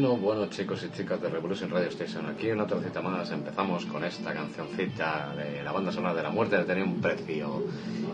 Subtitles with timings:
[0.00, 3.30] Bueno, bueno, chicos y chicas de Revolution Radio Station, aquí una otra cita más.
[3.32, 7.64] Empezamos con esta cancioncita de la banda sonora de la muerte de tener un precio.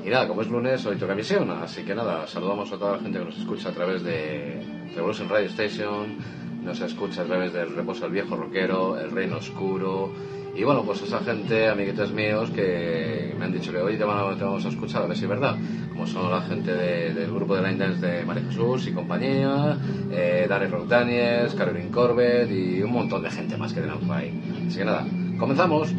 [0.04, 2.98] Y nada, como es lunes, hoy toca misión, así que nada, saludamos a toda la
[2.98, 4.64] gente que nos escucha a través de
[4.96, 6.16] Revolution Radio Station,
[6.64, 10.10] nos escucha a través del Reposo del Viejo Rockero, El Reino Oscuro.
[10.56, 14.36] Y bueno, pues esa gente, amiguitos míos, que me han dicho que hoy te, van
[14.38, 15.54] te vamos a escuchar, a ver si es verdad.
[15.90, 19.76] Como son la gente de- del grupo de Line Dance de María Jesús y compañía,
[20.10, 24.16] eh, Dani Rock Daniels, Caroline Corbett y un montón de gente más que tenemos por
[24.16, 24.32] ahí.
[24.66, 25.06] Así que nada,
[25.38, 25.92] comenzamos.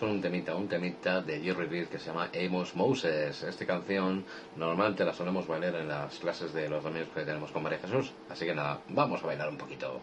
[0.00, 3.42] Con un temita, un temita de Jerry Reed que se llama Amos Moses.
[3.42, 4.24] Esta canción
[4.56, 8.10] normalmente la solemos bailar en las clases de los domingos que tenemos con María Jesús.
[8.30, 10.00] Así que nada, vamos a bailar un poquito.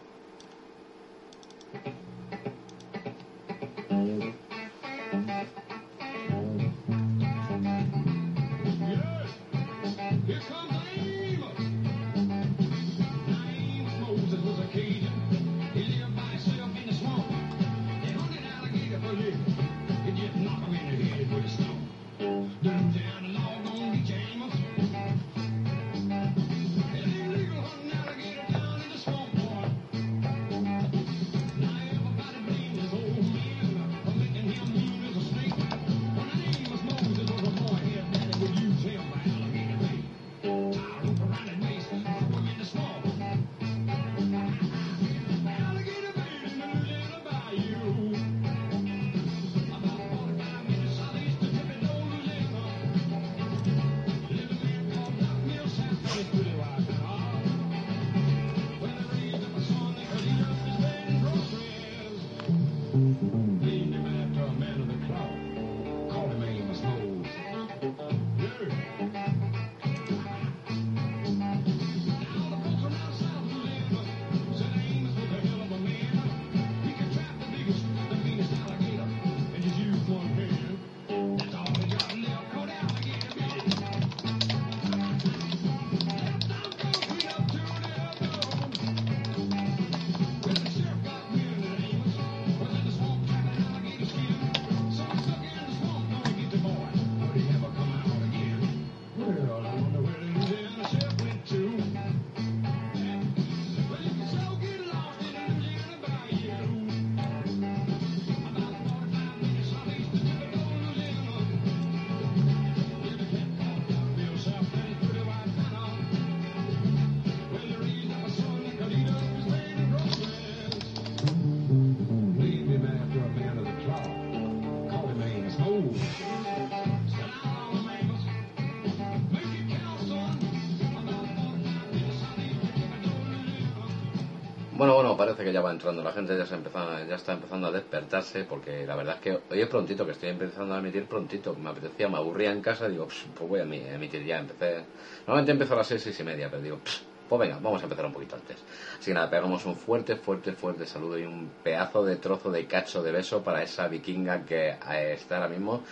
[135.52, 138.96] Ya va entrando la gente, ya, se empezó- ya está empezando a despertarse, porque la
[138.96, 142.16] verdad es que hoy es prontito, que estoy empezando a emitir prontito, me apetecía, me
[142.18, 144.84] aburría en casa, digo, "Pss, pues voy a emi- emitir ya, empecé,
[145.26, 147.84] normalmente empiezo a las seis, seis y media, pero digo, "Pss, pues venga, vamos a
[147.84, 148.56] empezar un poquito antes.
[148.98, 152.66] Así que nada, pegamos un fuerte, fuerte, fuerte saludo y un pedazo de trozo de
[152.66, 155.82] cacho de beso para esa vikinga que eh, está ahora mismo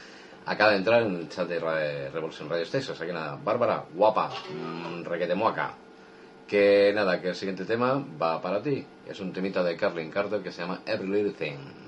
[0.46, 2.94] acaba de entrar en el chat de Revolution Radio Station.
[2.96, 5.74] Así que nada, Bárbara, guapa, mm, requetemuaca.
[6.46, 8.86] Que nada, que el siguiente tema va para ti.
[9.04, 11.85] Es un temita de Carlin Carter que se llama Every Little Thing.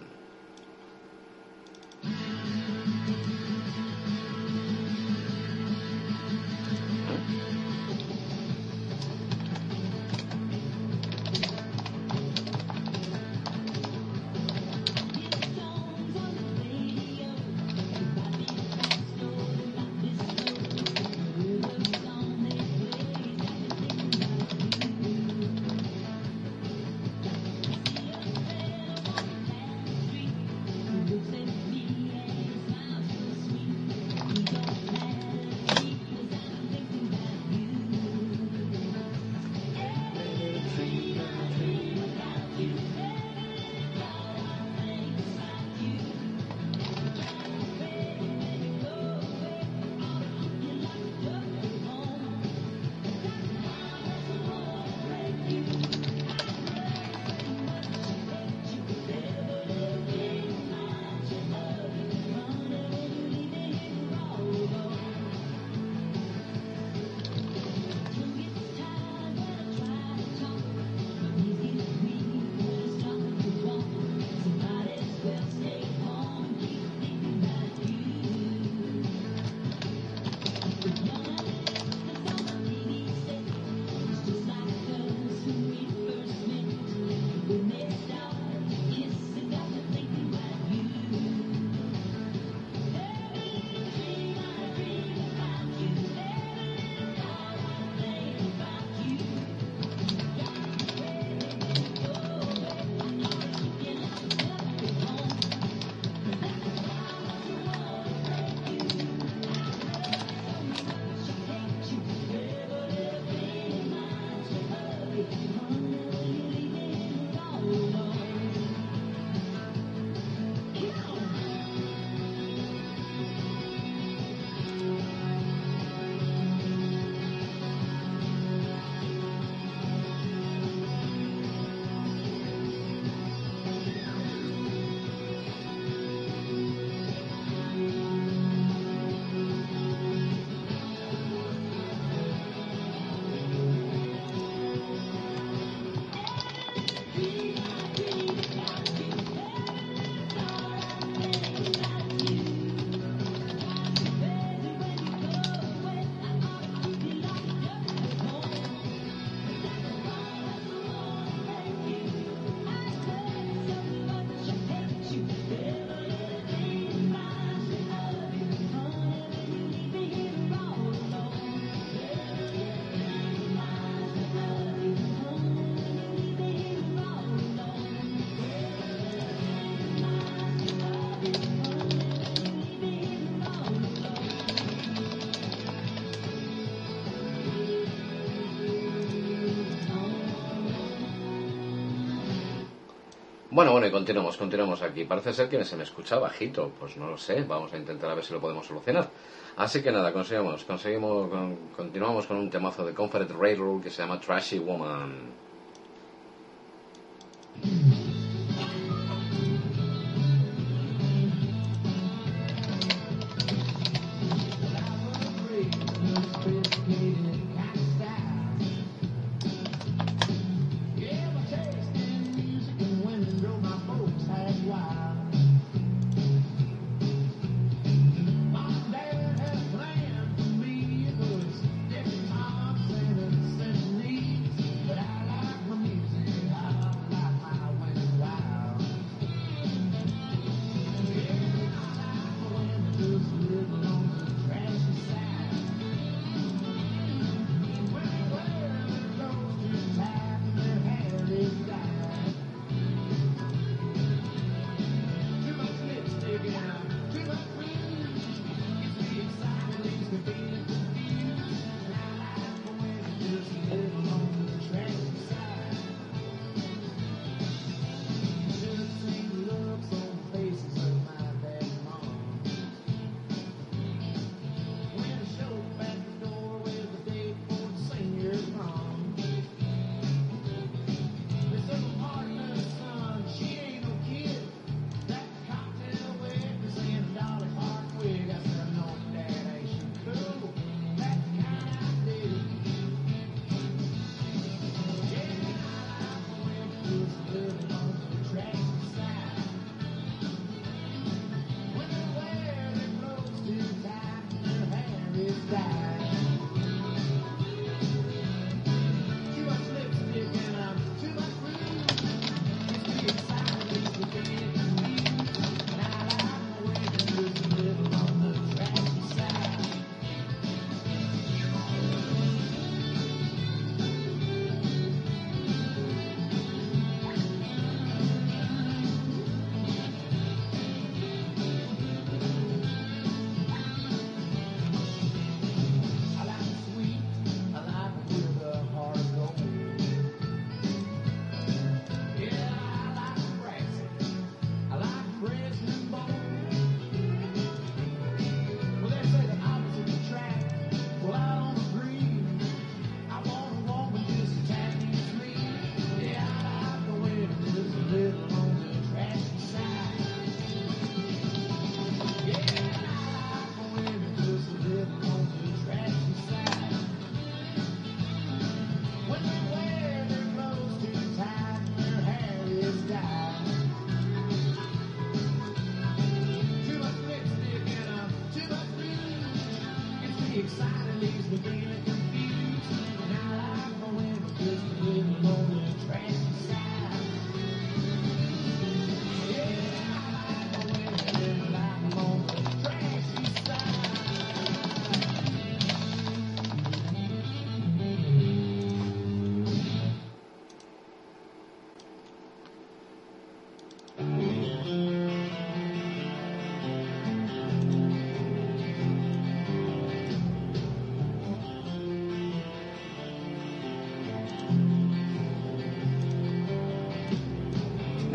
[193.79, 195.05] Bueno, y continuamos, continuamos aquí.
[195.05, 198.17] Parece ser que se me escucha bajito, pues no lo sé, vamos a intentar a
[198.17, 199.09] ver si lo podemos solucionar.
[199.55, 204.03] Así que nada, conseguimos, conseguimos, con- continuamos con un temazo de Confederate Railroad que se
[204.03, 205.48] llama Trashy Woman.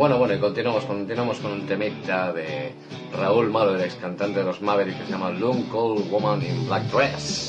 [0.04, 2.74] Bueno, bueno, y continuamos, continuamos con un temita de
[3.18, 6.68] Raúl Malo, el ex cantante de los Mavericks, que se llama Long Cold Woman in
[6.68, 7.43] Black Dress.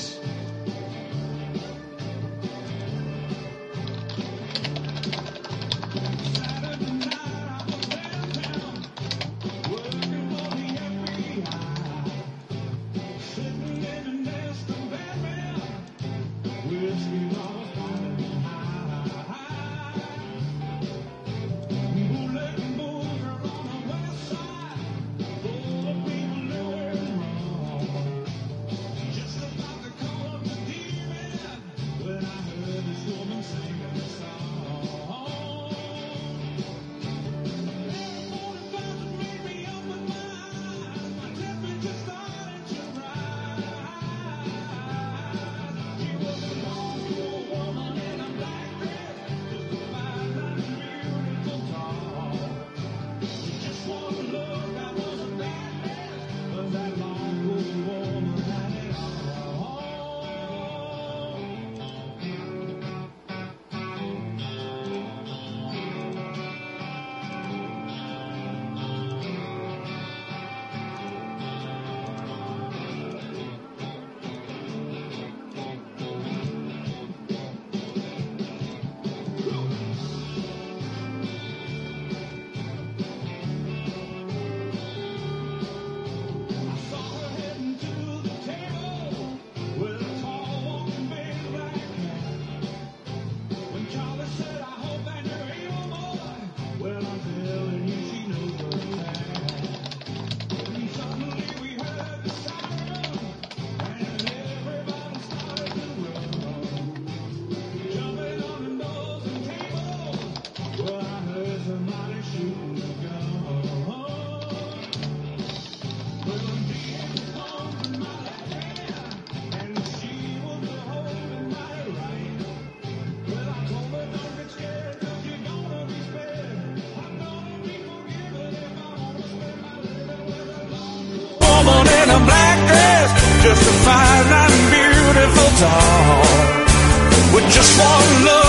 [135.65, 138.44] all with just one look.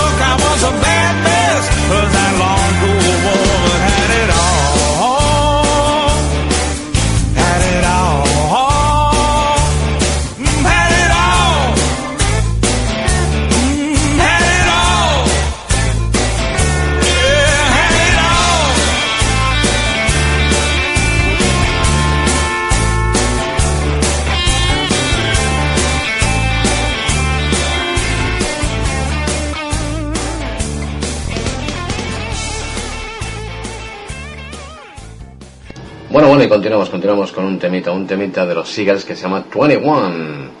[36.76, 40.55] continuamos, continuamos con un temita, un temita de los Seagulls que se llama 21.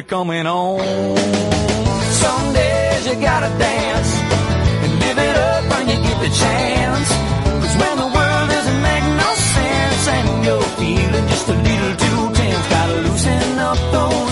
[0.00, 0.78] they're coming on.
[2.24, 4.12] Some days you gotta dance
[4.84, 7.08] and live it up when you get the chance.
[7.62, 12.34] Cause when the world doesn't make no sense and you're feeling just a little too
[12.34, 14.29] tense, gotta loosen up those.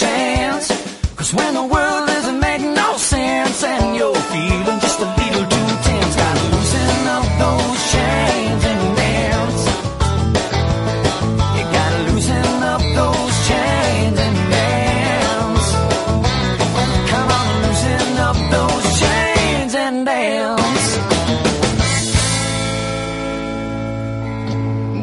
[0.00, 0.68] chance.
[1.16, 1.69] Cause when the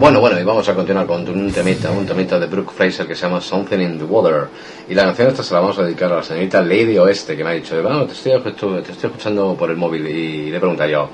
[0.07, 3.13] Bueno, bueno, y vamos a continuar con un temita, un temita de Brooke Fraser que
[3.13, 4.47] se llama Something in the Water.
[4.87, 7.43] Y la canción esta se la vamos a dedicar a la señorita Lady Oeste, que
[7.43, 8.31] me ha dicho, bueno, te estoy,
[8.89, 10.07] escuchando por el móvil.
[10.07, 11.09] Y le pregunta yo,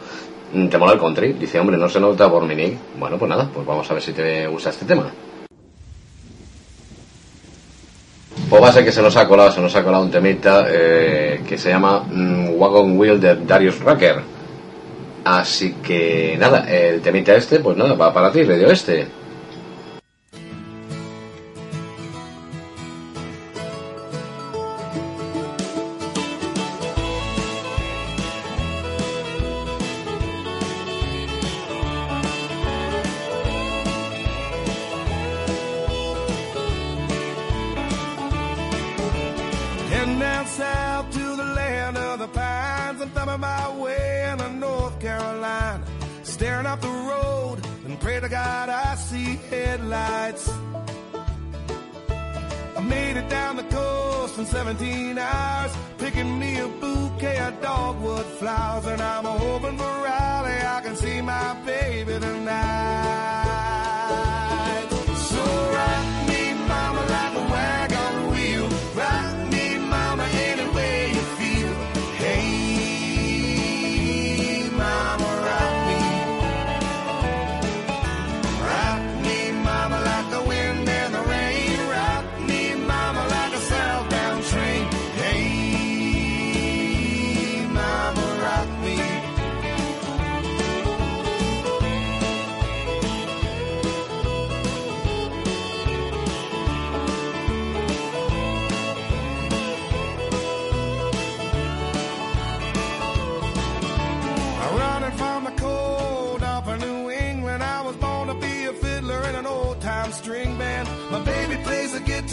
[0.70, 1.34] ¿te mola el country?
[1.34, 2.78] Dice, hombre, no se nota por mi nick.
[3.00, 5.12] Bueno, pues nada, pues vamos a ver si te gusta este tema.
[8.48, 10.68] Pues va a ser que se nos ha colado, se nos ha colado un temita
[10.70, 14.33] eh, que se llama mm, Wagon Wheel de Darius Rucker.
[15.24, 19.23] Así que nada, el temita este, pues nada, va para ti, Radio Este.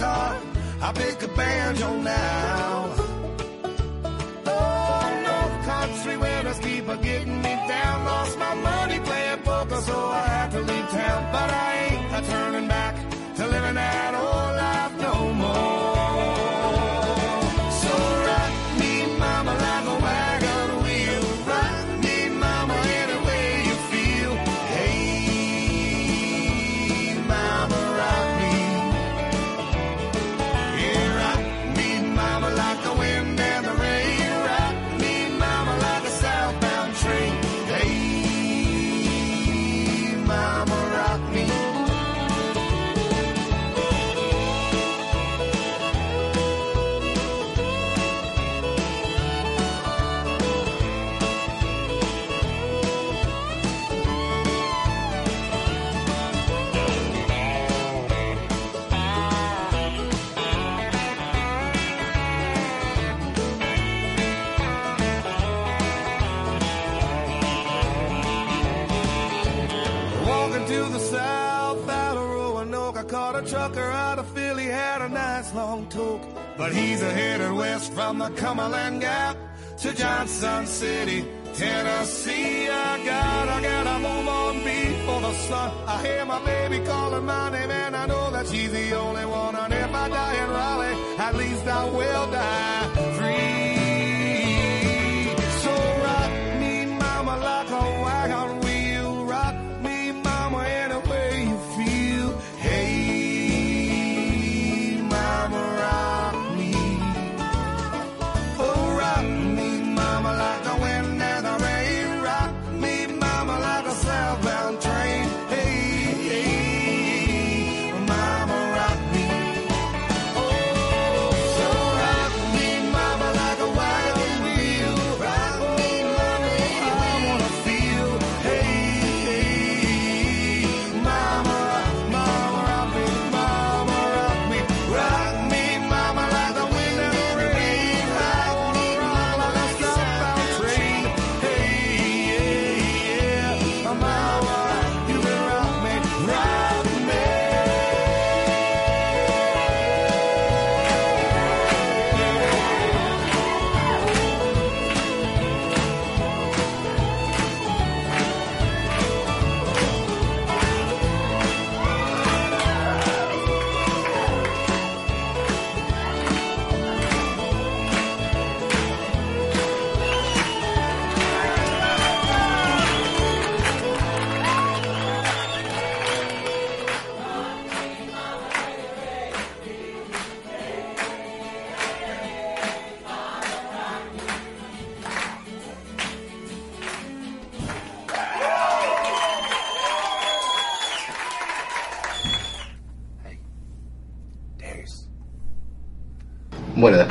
[0.01, 0.41] Guitar,
[0.81, 2.95] I pick a banjo now.
[4.47, 8.05] Oh, North Country winters keep a getting me down.
[8.07, 11.33] Lost my money playing poker, so I had to leave town.
[11.33, 11.70] But I
[76.71, 79.37] But he's headed west from the Cumberland Gap
[79.79, 82.69] to Johnson City, Tennessee.
[82.69, 85.73] I gotta, gotta move on before the sun.
[85.89, 89.50] I hear my baby calling my name, and I know that she's the only one.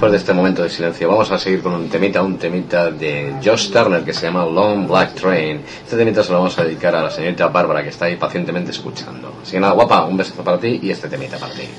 [0.09, 3.69] De este momento de silencio, vamos a seguir con un temita, un temita de Josh
[3.69, 5.61] Turner que se llama Long Black Train.
[5.83, 8.71] Este temita se lo vamos a dedicar a la señorita Bárbara que está ahí pacientemente
[8.71, 9.33] escuchando.
[9.41, 11.69] Así que nada, guapa, un besazo para ti y este temita para ti.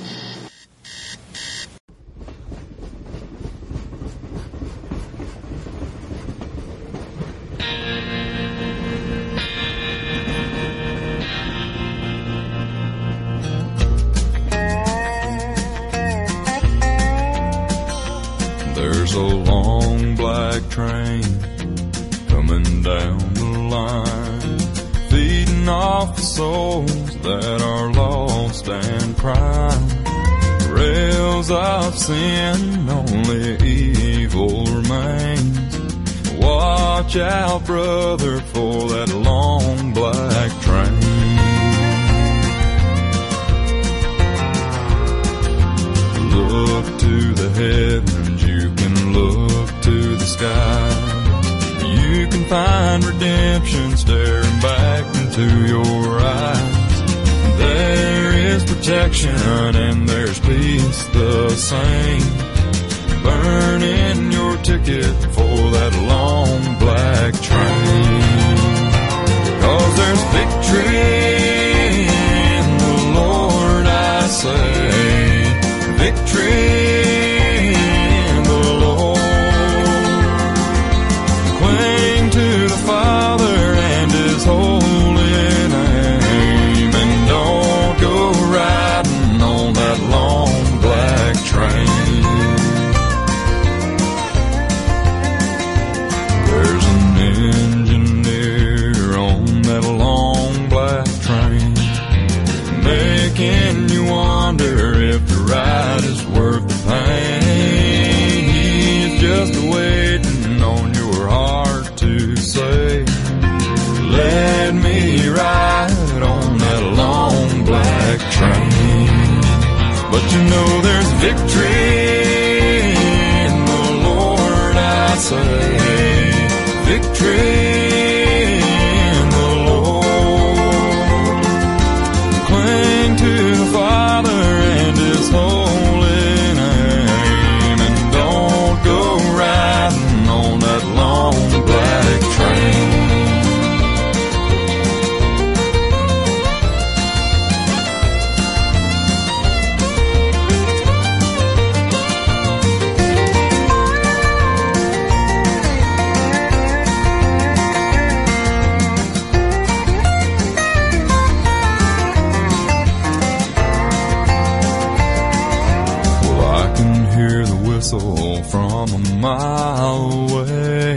[167.20, 170.96] Hear the whistle from a mile away.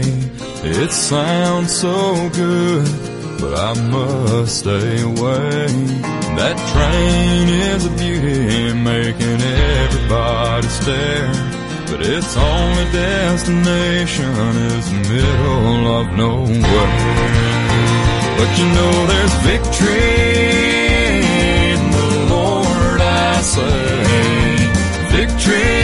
[0.80, 1.96] It sounds so
[2.42, 2.88] good,
[3.40, 5.66] but I must stay away.
[6.40, 9.40] That train is a beauty, making
[9.82, 11.32] everybody stare.
[11.90, 14.34] But its only destination
[14.72, 17.14] is the middle of nowhere.
[18.38, 20.14] But you know there's victory
[21.72, 23.84] in the Lord, I say.
[25.16, 25.83] Victory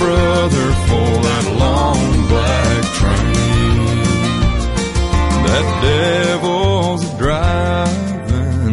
[0.00, 2.00] brother, for that long
[2.32, 3.76] black train.
[5.46, 5.66] That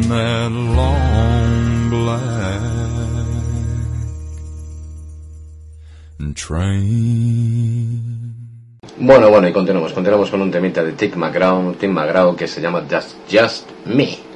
[0.08, 2.78] that long black
[6.36, 7.18] train.
[9.00, 9.94] Bueno, bueno, y continuamos.
[9.94, 14.27] Continuamos con un temita de Tim McGraw, Tim McGraw que se llama Just, Just Me.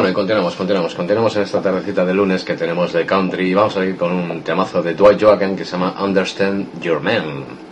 [0.00, 3.52] Bueno, y continuamos, continuamos, continuamos en esta tardecita de lunes que tenemos de country y
[3.52, 7.69] vamos a ir con un temazo de Dwight Joaquin que se llama Understand Your Man.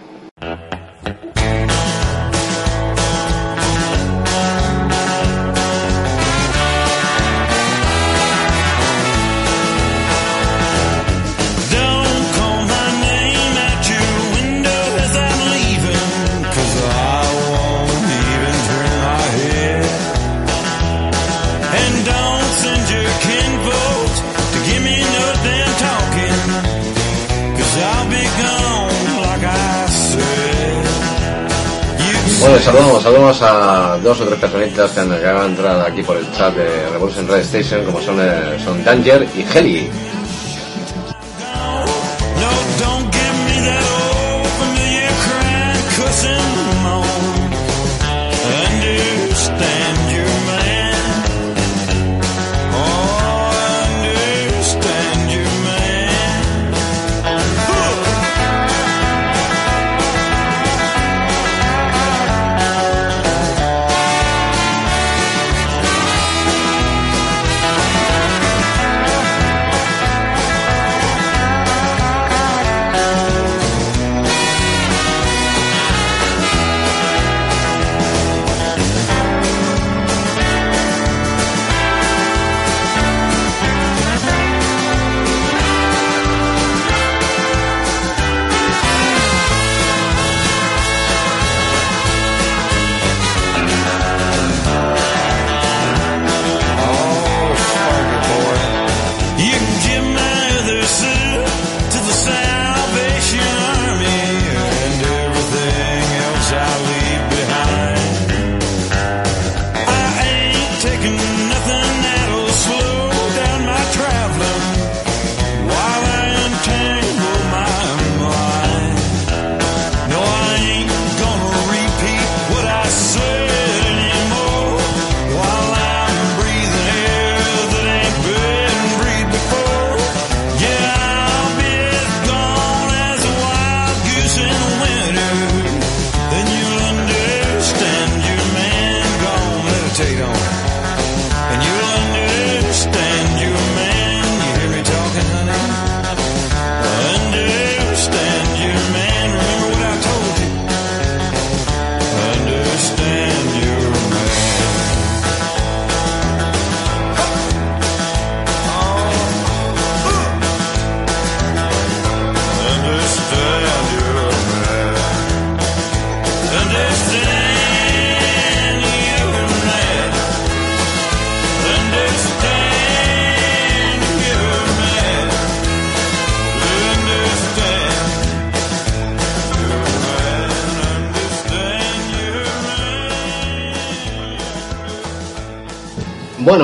[33.08, 37.26] Saludos a dos o tres personitas que han entrar aquí por el chat de Revolution
[37.26, 39.88] Red Station, como son, eh, son Danger y Heli.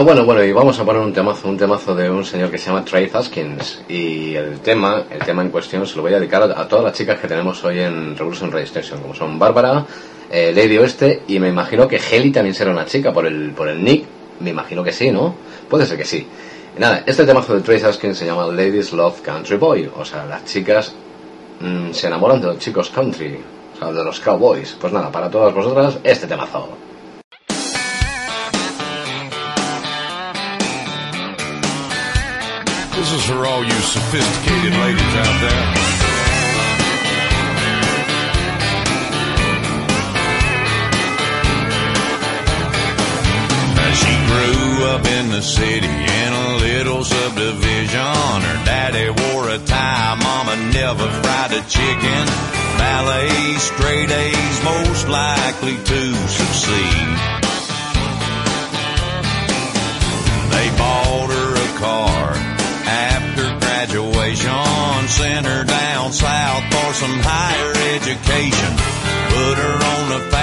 [0.04, 2.66] Bueno, bueno, y vamos a poner un temazo, un temazo de un señor que se
[2.66, 3.84] llama Trey Haskins.
[3.88, 6.92] Y el tema, el tema en cuestión se lo voy a dedicar a, todas las
[6.92, 9.86] chicas que tenemos hoy en Revolution Radio Station, como son Bárbara,
[10.30, 13.66] eh, Lady Oeste, y me imagino que Heli también será una chica por el, por
[13.66, 14.04] el nick.
[14.40, 15.34] Me imagino que sí, ¿no?
[15.70, 16.26] Puede ser que sí.
[16.76, 19.90] Nada, este temazo de Trey Haskins se llama Ladies Love Country Boy.
[19.96, 20.92] O sea, las chicas
[21.60, 23.38] mm, se enamoran de los chicos country,
[23.74, 24.76] o sea, de los cowboys.
[24.78, 26.76] Pues nada, para todas vosotras, este temazo.
[33.04, 35.64] This is for all you sophisticated ladies out there.
[43.92, 48.00] She grew up in the city in a little subdivision.
[48.00, 52.26] Her daddy wore a tie, mama never fried a chicken.
[52.78, 53.28] Ballet,
[53.58, 57.33] straight A's, most likely to succeed.
[64.36, 68.72] Sent her down south for some higher education,
[69.30, 70.33] put her on the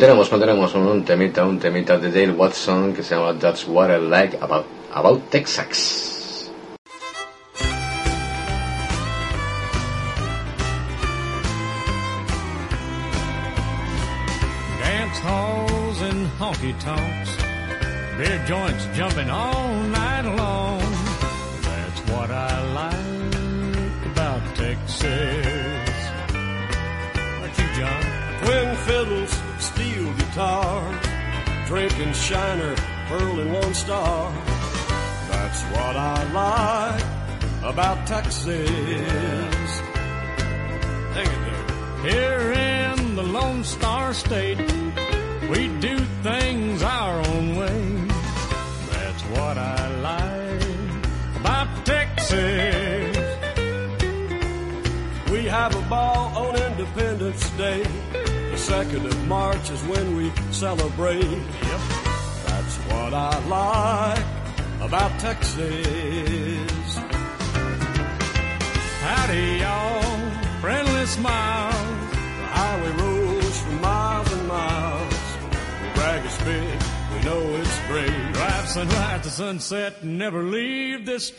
[0.00, 3.38] Bueno, y continuamos, continuamos con un temita, un temita de Dale Watson que se llama
[3.38, 5.99] That's What I Like About, about Texas.
[81.20, 81.36] Leave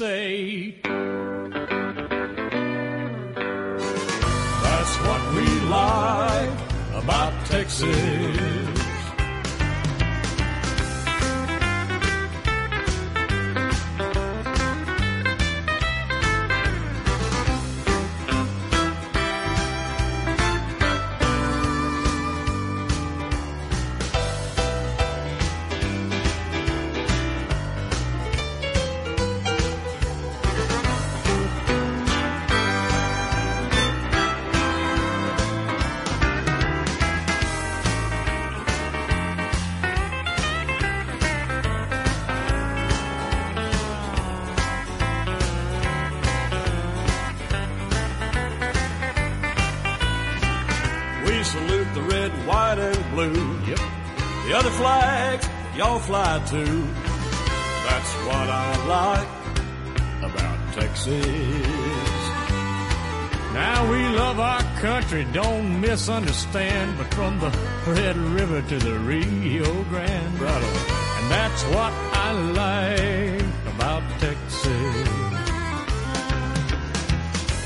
[67.88, 70.42] Red River to the Rio Grande.
[70.42, 75.32] And that's what I like about Texas.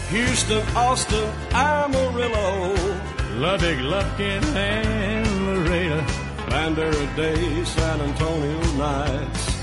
[0.09, 2.73] Houston, Austin, Amarillo,
[3.35, 6.01] Lubbock, Lufkin, and Laredo.
[6.47, 9.55] Bandera Day, San Antonio nights.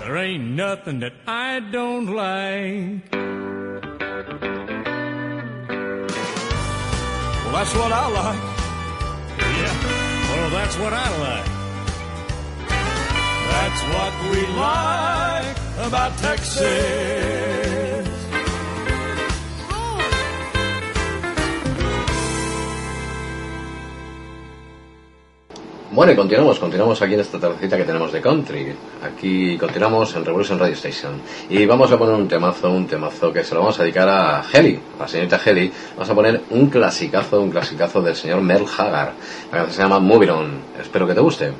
[0.00, 3.12] There ain't nothing that I don't like.
[7.42, 8.57] Well, that's what I like.
[10.50, 11.44] Well, that's what I like.
[13.52, 17.97] That's what we like about Texas.
[25.90, 28.74] Bueno, y continuamos, continuamos aquí en esta tardecita que tenemos de country.
[29.02, 31.22] Aquí continuamos en Revolution Radio Station.
[31.48, 34.44] Y vamos a poner un temazo, un temazo que se lo vamos a dedicar a
[34.52, 35.72] Heli, a la señorita Heli.
[35.94, 39.14] Vamos a poner un clasicazo, un clasicazo del señor Merle Haggard.
[39.50, 40.62] La canción se llama Moving.
[40.78, 41.52] Espero que te guste.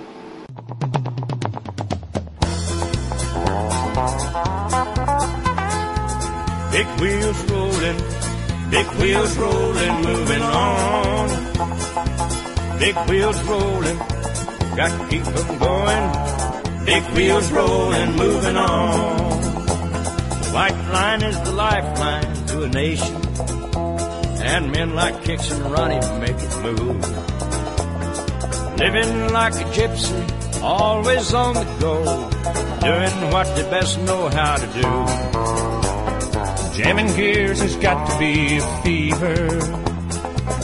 [14.78, 16.84] Got to keep them going.
[16.84, 19.40] Big wheels rolling, moving on.
[20.40, 23.16] The white line is the lifeline to a nation,
[24.40, 27.00] and men like Kix and Ronnie make it move.
[28.78, 32.04] Living like a gypsy, always on the go,
[32.78, 34.90] doing what they best know how to do.
[36.80, 39.87] Jamming gears has got to be a fever.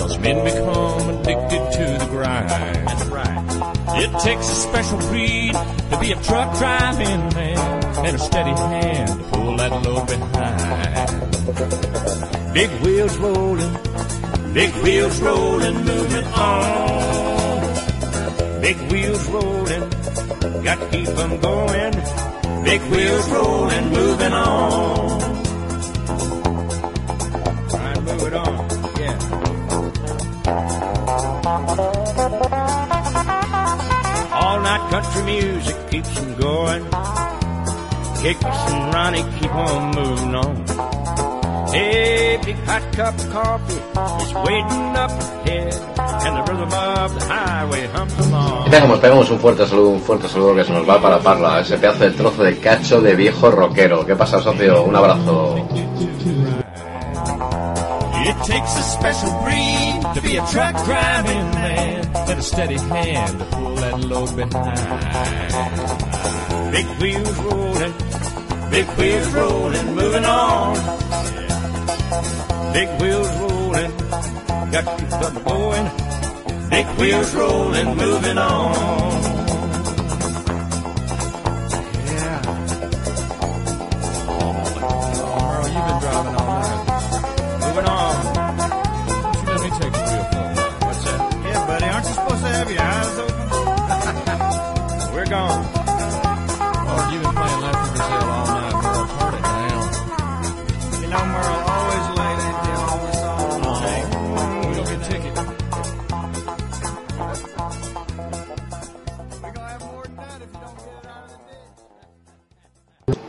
[0.04, 2.50] Those men become addicted to the grind.
[2.50, 4.02] That's right.
[4.02, 9.08] It takes a special breed to be a truck driving man and a steady hand
[9.08, 11.08] to pull that load behind.
[12.52, 13.78] Big wheels rolling,
[14.52, 17.60] big wheels rolling, moving on.
[18.60, 19.90] Big wheels rolling,
[20.62, 21.94] got to keep them going.
[22.62, 25.23] Big wheels rolling, moving on.
[34.94, 36.84] Country music keeps them going.
[38.22, 40.54] Kicks and Ronnie keep on moving on.
[41.74, 43.82] Hey, big hot cup of coffee
[44.22, 45.74] is waiting up ahead,
[46.24, 48.66] and the rhythm of the highway hums along.
[48.66, 51.58] Y pegamos, pegamos un fuerte saludo, un fuerte saludo que se nos va para Parla,
[51.58, 54.06] ese pedazo de trozo de cacho de viejo rockero.
[54.06, 54.84] ¿Qué pasa, socio?
[54.84, 55.56] Un abrazo.
[58.46, 63.44] Takes a special breed to be a truck driving man and a steady hand to
[63.46, 64.78] pull that load behind.
[66.70, 67.94] Big wheels rolling,
[68.70, 70.74] big wheels rolling, moving on.
[72.74, 73.90] Big wheels rolling,
[74.70, 75.90] got to keep them going.
[76.68, 79.33] Big wheels rolling, moving on.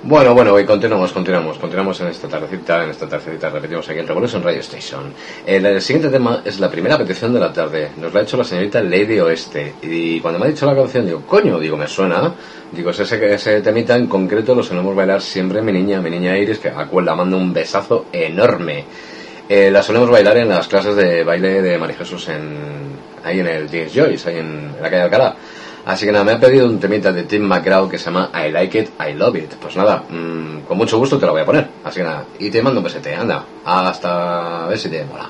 [0.07, 4.07] Bueno, bueno, y continuamos, continuamos, continuamos en esta tardecita, en esta tardecita, repetimos aquí en
[4.07, 5.11] Revolution Radio Station.
[5.47, 8.37] Eh, el, siguiente tema es la primera petición de la tarde, nos la ha hecho
[8.37, 11.87] la señorita Lady Oeste, y cuando me ha dicho la canción digo, coño, digo, me
[11.87, 12.35] suena,
[12.71, 16.37] digo, es ese, ese temita en concreto lo solemos bailar siempre mi niña, mi niña
[16.37, 18.85] Iris, que a cual la mando un besazo enorme.
[19.49, 22.29] Eh, la solemos bailar en las clases de baile de María Jesús
[23.23, 25.35] ahí en el James Joyce, ahí en, en la calle Alcalá.
[25.85, 28.51] Así que nada, me ha pedido un temita de Tim McGraw que se llama I
[28.51, 29.53] Like It, I Love It.
[29.61, 31.69] Pues nada, mm, con mucho gusto te lo voy a poner.
[31.83, 33.45] Así que nada, y te mando un besete, anda.
[33.63, 35.29] Hasta a ver si te mola.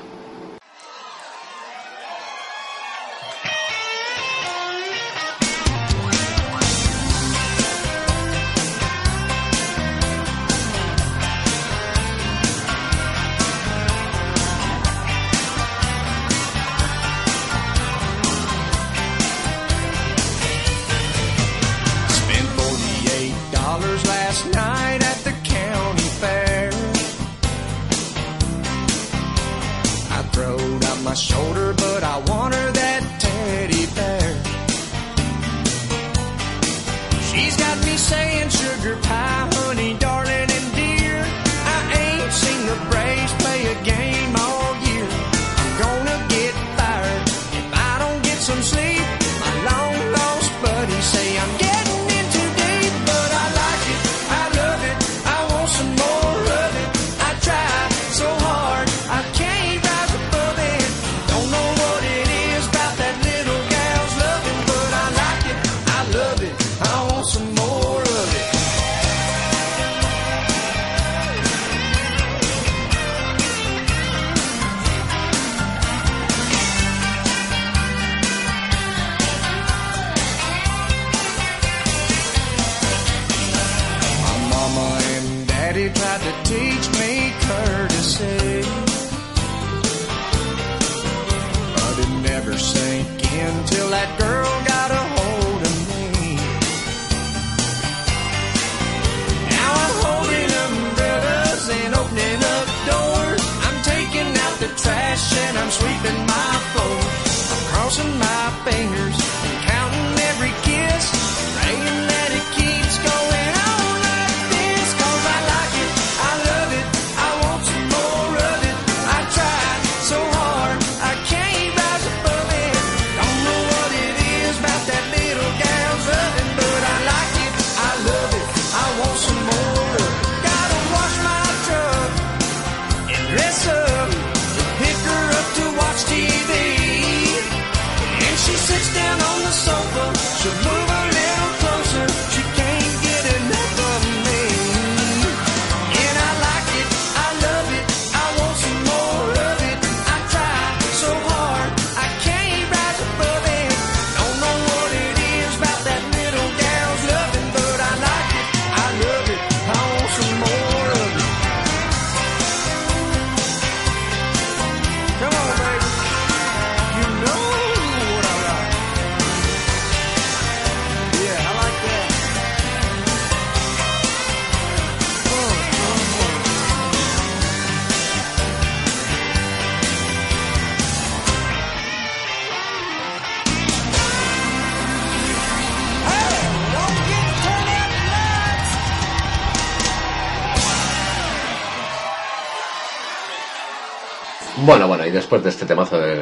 [37.96, 39.35] saying sugar pie.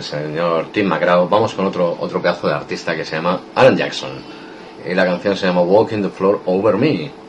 [0.04, 4.10] señor Tim McGraw, vamos con otro, otro pedazo de artista que se llama Alan Jackson.
[4.88, 7.23] Y la canción se llama Walking the Floor Over Me.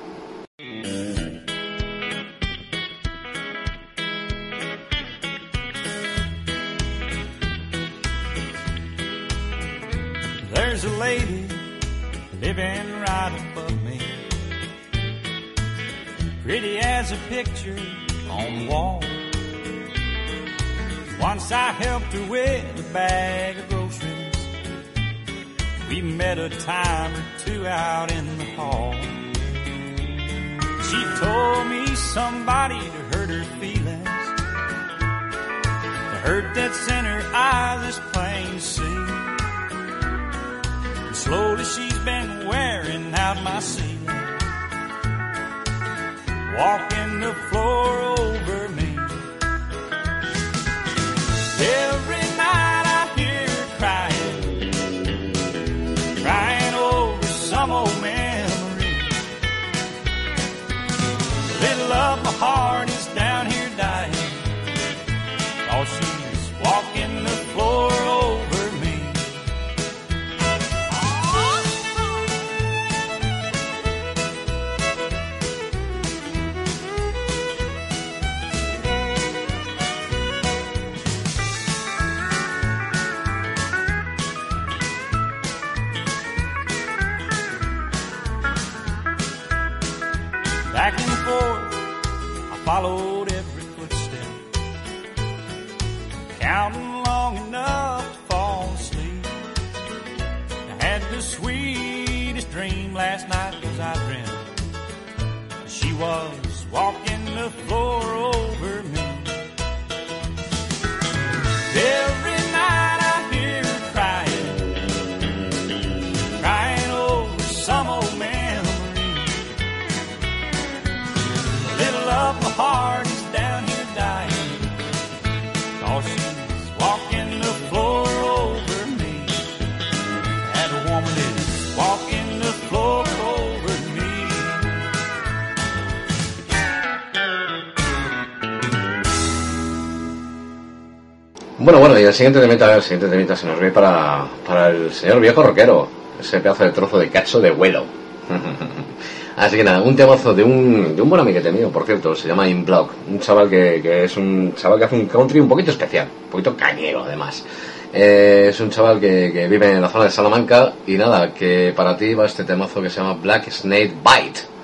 [141.66, 144.92] Bueno, bueno, y el siguiente temita, el siguiente temita se nos ve para, para el
[144.92, 145.88] señor viejo rockero,
[146.20, 147.84] ese pedazo de trozo de cacho de vuelo.
[149.36, 152.28] Así que nada, un temazo de un, de un buen amiguete mío, por cierto, se
[152.28, 155.72] llama Inblock, un chaval que, que es un chaval que hace un country un poquito
[155.72, 157.44] especial, un poquito cañero además.
[157.92, 161.74] Eh, es un chaval que, que vive en la zona de Salamanca y nada, que
[161.76, 164.55] para ti va este temazo que se llama Black Snake Bite.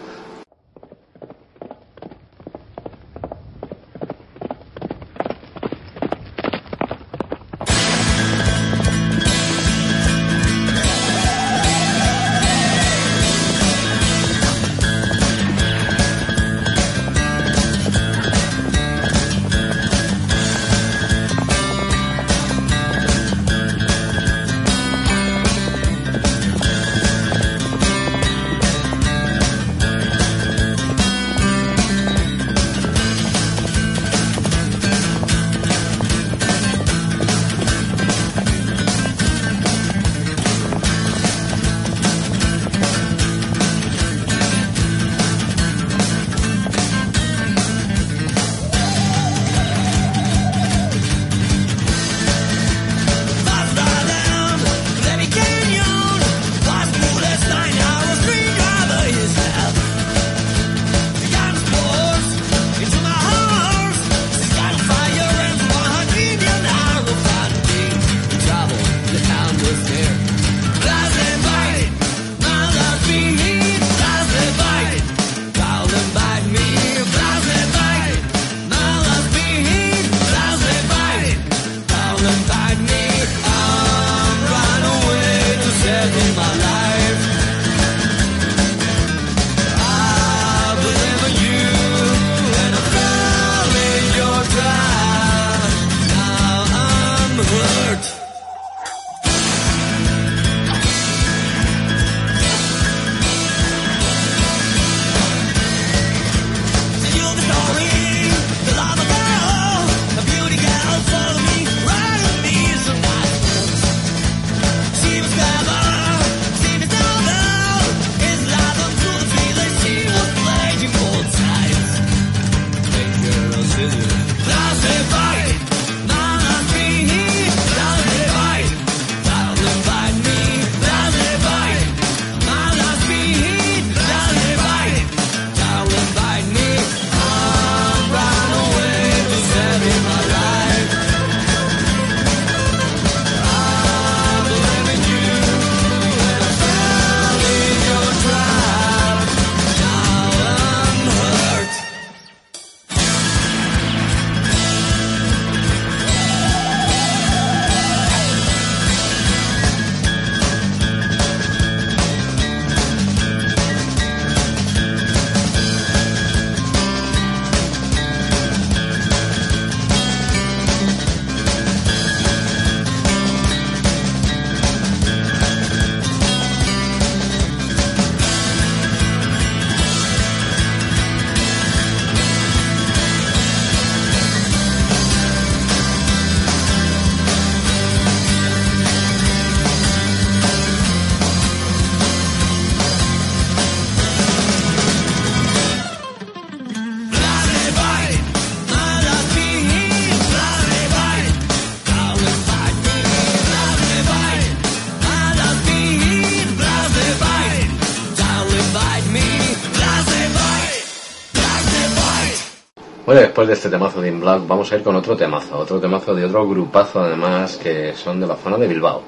[213.42, 216.14] Después de este temazo de In Black, vamos a ir con otro temazo, otro temazo
[216.14, 219.02] de otro grupazo además que son de la zona de Bilbao,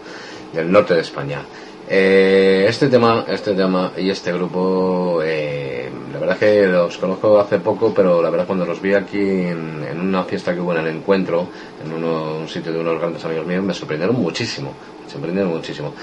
[0.51, 1.41] del norte de España.
[1.87, 7.59] Eh, este tema, este tema y este grupo, eh, la verdad que los conozco hace
[7.59, 10.95] poco, pero la verdad cuando los vi aquí en, una fiesta que hubo en el
[10.95, 11.47] encuentro,
[11.85, 14.73] en un sitio de unos grandes amigos míos, me sorprendieron muchísimo,
[15.05, 15.93] me sorprendieron muchísimo.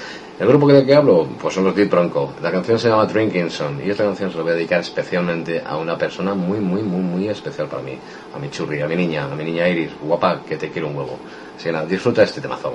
[0.41, 2.33] El grupo que de que hablo, pues son los Deep Bronco.
[2.41, 5.77] La canción se llama Drinkinson y esta canción se la voy a dedicar especialmente a
[5.77, 7.95] una persona muy, muy, muy, muy especial para mí,
[8.35, 10.95] a mi churri, a mi niña, a mi niña Iris, guapa, que te quiero un
[10.95, 11.19] huevo.
[11.55, 12.73] Así que disfruta este temazo.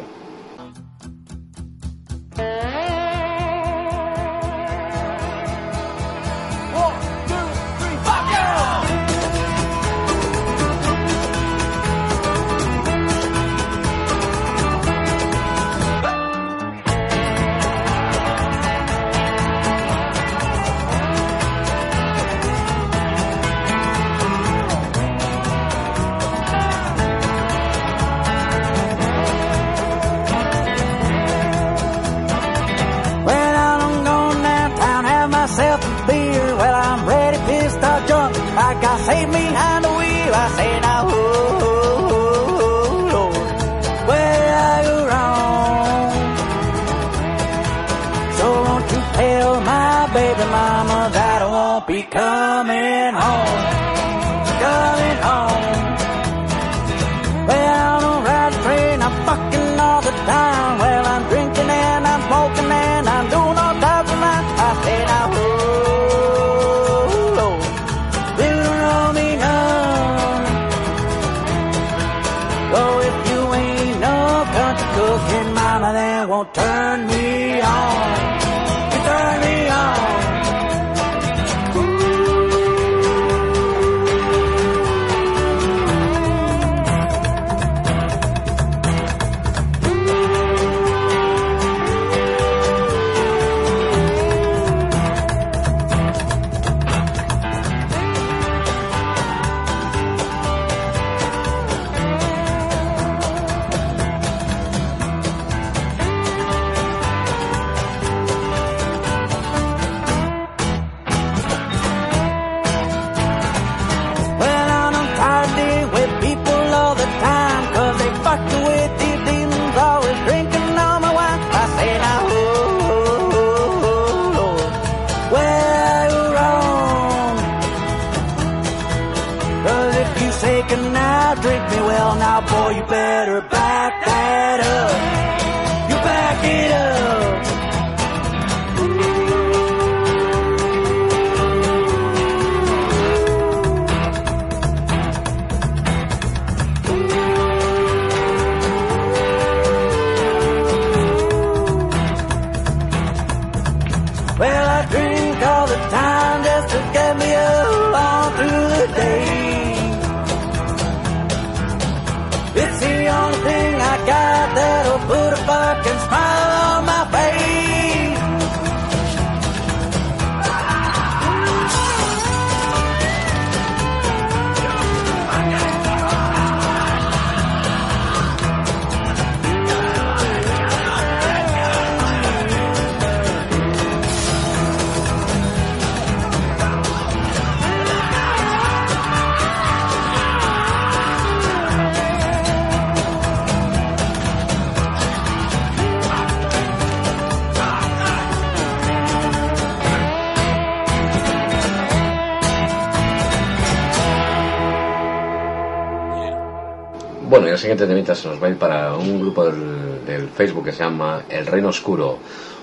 [207.67, 211.23] Siguiente temita se nos va a ir para un grupo del, Facebook que se llama
[211.29, 212.19] El Reino Oscuro.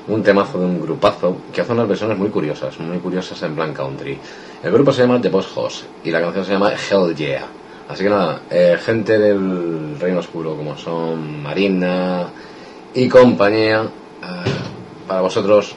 [0.08, 3.76] Un temazo de un grupazo que hace unas versiones muy curiosas, muy curiosas en Blanc
[3.76, 4.18] Country.
[4.64, 7.46] El grupo se llama The Boss Hoss y la canción se llama Hell Yeah.
[7.90, 12.28] Así que nada, eh, gente del Reino Oscuro como son Marina
[12.94, 14.52] y compañía, eh,
[15.06, 15.76] para vosotros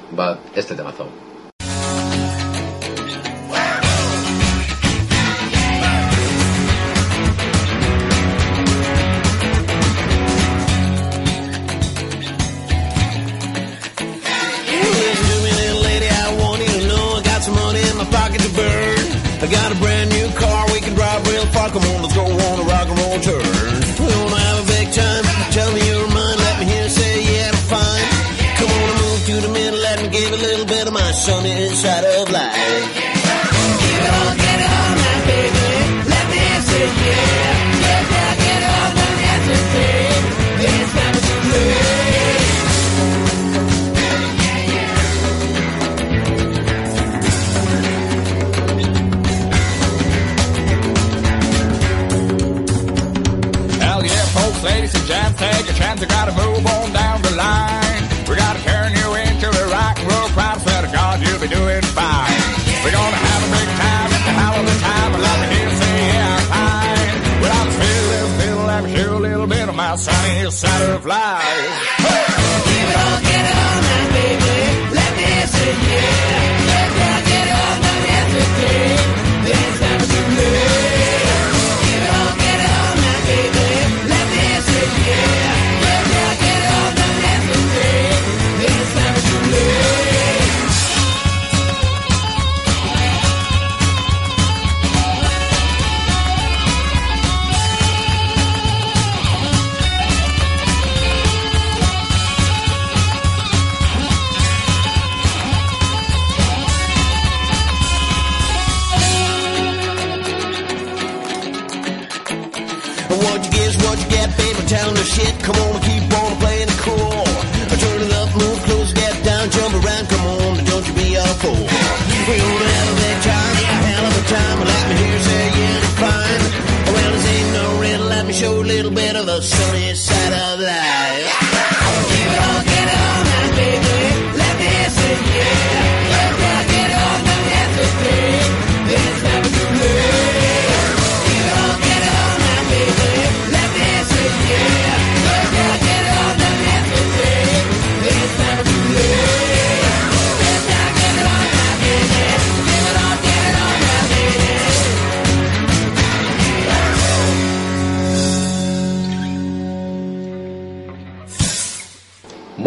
[54.89, 58.03] face a chance, take a chance, you gotta move on down the line.
[58.29, 61.49] We gotta turn you into a rock and roll crowd, swear to God you'll be
[61.49, 62.41] doing fine.
[62.85, 65.47] We're gonna have a big time, at the hell of a time, but let me
[65.55, 67.41] hear you say yeah, I'm fine.
[67.43, 67.71] Well, I'm
[68.67, 71.96] let me show a little bit of my sunny side of life.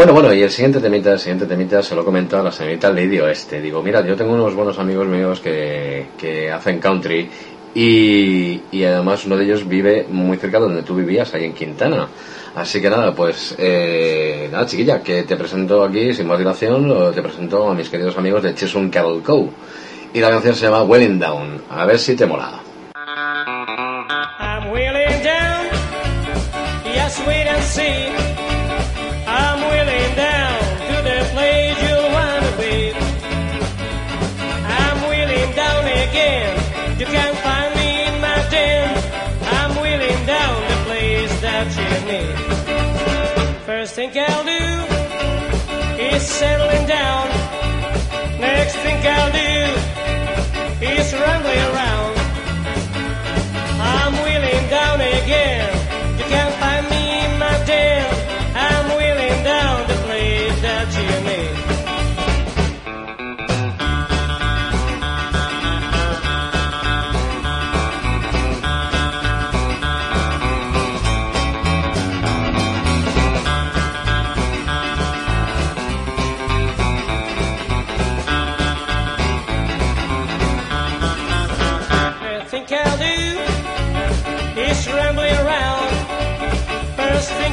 [0.10, 2.89] Bueno, bueno, y el siguiente temita, el siguiente temita se lo comenta a la señorita
[2.89, 3.62] Lady Oeste.
[3.62, 7.30] Digo, mira, yo tengo unos buenos amigos míos que, que hacen country
[7.76, 11.53] y, y además uno de ellos vive muy cerca de donde tú vivías, ahí en
[11.53, 12.07] Quintana.
[12.55, 17.22] Así que nada, pues eh, nada, chiquilla, que te presento aquí, sin más dilación, te
[17.22, 19.47] presento a mis queridos amigos de Chesun Cattle Co.
[20.12, 21.62] Y la canción se llama Welling Down.
[21.70, 22.60] A ver si te mola.
[24.39, 24.74] I'm
[25.24, 25.68] down,
[26.95, 27.16] yes,
[27.76, 28.09] see.
[43.89, 44.65] First thing I'll do
[45.99, 47.27] is settling down.
[48.39, 52.19] Next thing I'll do is rambling around.
[53.81, 55.78] I'm wheeling down again.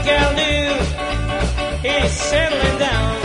[0.09, 3.17] I'll do is settling down.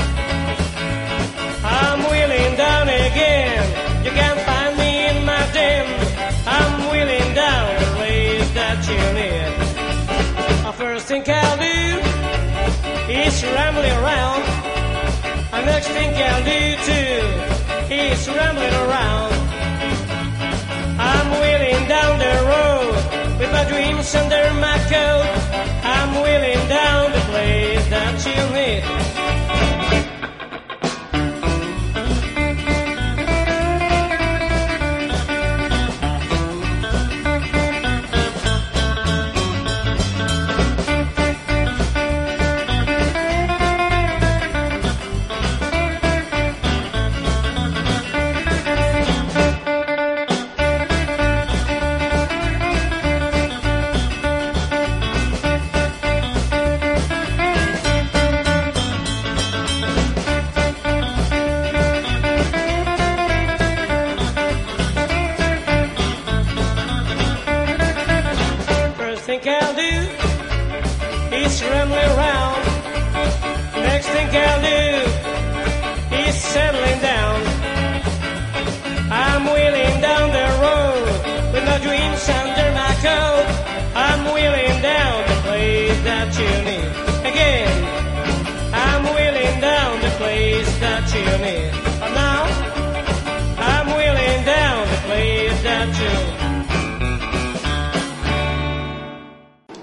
[1.63, 4.03] I'm wheeling down again.
[4.05, 5.85] You can't find me in my den.
[6.47, 10.65] I'm wheeling down the place that you need.
[10.65, 11.79] Uh, First thing I'll do
[13.13, 14.41] is rambling around.
[15.53, 19.33] And next thing I'll do too is rambling around.
[20.99, 25.25] I'm wheeling down the road with my dreams under my coat.
[25.83, 28.80] I'm wheeling down the place that you need.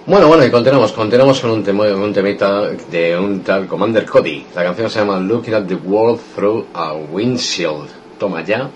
[0.08, 4.46] Bueno, bueno, y continuamos, continuamos con un, tema, un temita de un tal Commander Cody.
[4.54, 7.90] La canción se llama Looking at the World Through a Windshield.
[8.18, 8.70] Toma ya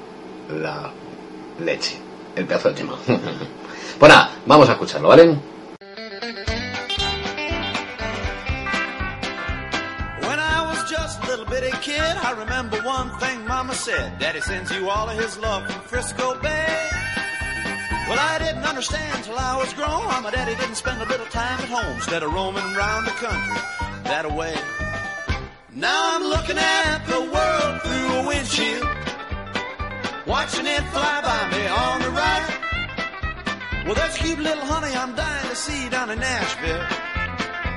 [0.61, 0.93] la
[1.65, 2.12] leche.
[2.37, 2.97] El pedazo de tema.
[3.99, 5.37] pues nada, vamos a escucharlo, ¿vale?
[11.83, 14.17] Kid, I remember one thing Mama said.
[14.21, 16.91] Daddy sends you all of his love from Frisco Bay.
[18.09, 21.59] Well, I didn't understand till I was grown my daddy didn't spend a little time
[21.59, 23.59] at home instead of roaming around the country
[24.05, 24.55] that away.
[25.75, 28.87] Now I'm looking at the world through a windshield,
[30.27, 32.49] watching it fly by me on the right.
[33.85, 36.87] Well, there's a cute little honey I'm dying to see down in Nashville.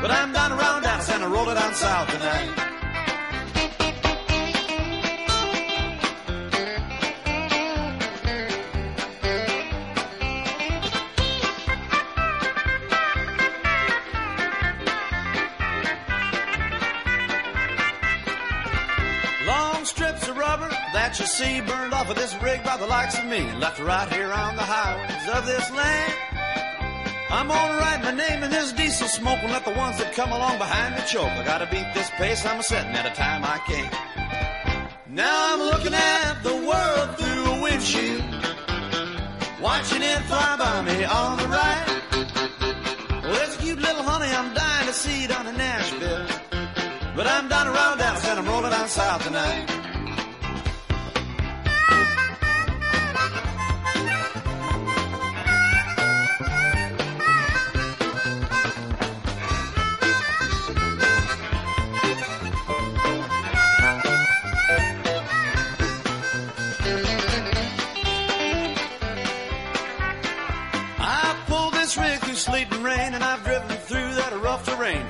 [0.01, 2.74] But I'm down around Dallas and roll it down south tonight.
[21.35, 24.31] See burned off of this rig by the likes of me, and left right here
[24.31, 26.13] on the highways of this land.
[27.29, 30.31] I'm gonna write my name in this diesel smoke and let the ones that come
[30.31, 31.35] along behind me choke.
[31.41, 33.93] I gotta beat this pace I'm a setting at a time I can't.
[35.09, 38.23] Now I'm looking at the world through a windshield,
[39.59, 41.85] watching it fly by me on the right.
[43.23, 46.27] Well, there's a cute little honey I'm dying to see down in Nashville.
[47.13, 49.74] But I'm down around Dallas and I'm rolling down south tonight.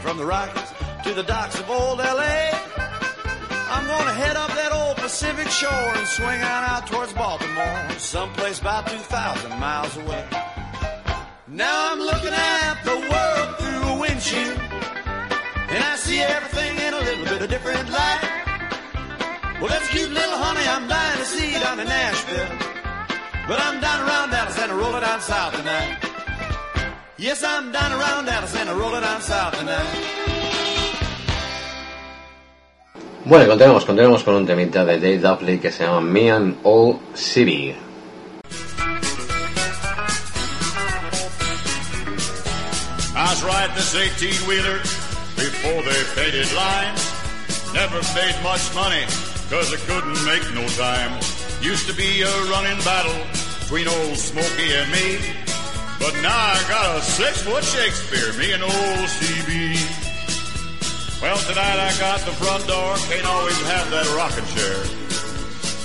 [0.06, 0.70] From the Rockies
[1.04, 2.38] to the docks of old LA.
[3.74, 8.60] I'm gonna head up that old Pacific shore and swing on out towards Baltimore, someplace
[8.60, 10.24] about 2,000 miles away.
[11.48, 14.60] Now I'm looking at the world through a windshield,
[15.74, 18.24] and I see everything in a little bit of different light.
[19.60, 22.54] Well, that's a cute little honey I'm dying to see down in Nashville.
[23.48, 26.15] But I'm down around Dallas and I roll it down south tonight.
[27.18, 29.88] Yes, I'm down around Dallas and I roll it down south tonight.
[33.24, 37.00] Bueno, continuamos, continuamos con un temita de Dave Dudley que se llama Me and Old
[37.14, 37.74] CB.
[43.16, 44.80] I was riding this 18 wheeler
[45.38, 47.14] before they painted lines.
[47.74, 49.06] Never made much money
[49.50, 51.18] cause I couldn't make no time.
[51.62, 53.16] Used to be a running battle
[53.62, 55.45] between old Smokey and me.
[56.00, 59.52] But now I got a six foot Shakespeare, me and old CB.
[61.22, 64.78] Well, tonight I got the front door, can't always have that rocking chair.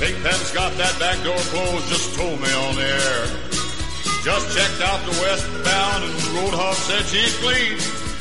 [0.00, 3.22] Big Pim's got that back door closed, just told me on the air.
[4.24, 7.76] Just checked out the westbound and Roadhog said she's clean.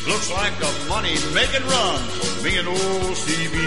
[0.08, 3.58] Looks like a money making run for me and old CB.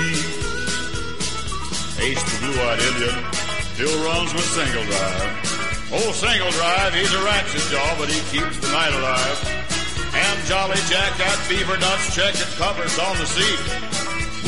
[2.00, 3.32] Ace the blue-eyed Indian
[3.74, 5.51] still runs with single drive.
[5.92, 9.38] Old single drive, he's a ratchet jaw, but he keeps the night alive.
[10.16, 13.60] And Jolly Jack got beaver nuts checking covers on the seat.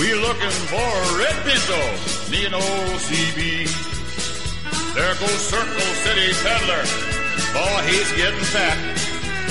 [0.01, 1.81] We're looking for a red pinto,
[2.33, 3.69] me and old CB.
[4.97, 6.85] There goes Circle City Peddler.
[7.53, 8.81] Boy, he's getting fat.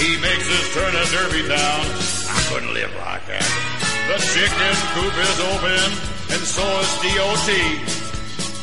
[0.01, 1.85] He makes his turn at Derby Town.
[2.25, 3.45] I couldn't live like that.
[4.09, 5.89] The chicken coop is open,
[6.33, 8.02] and so is DOT.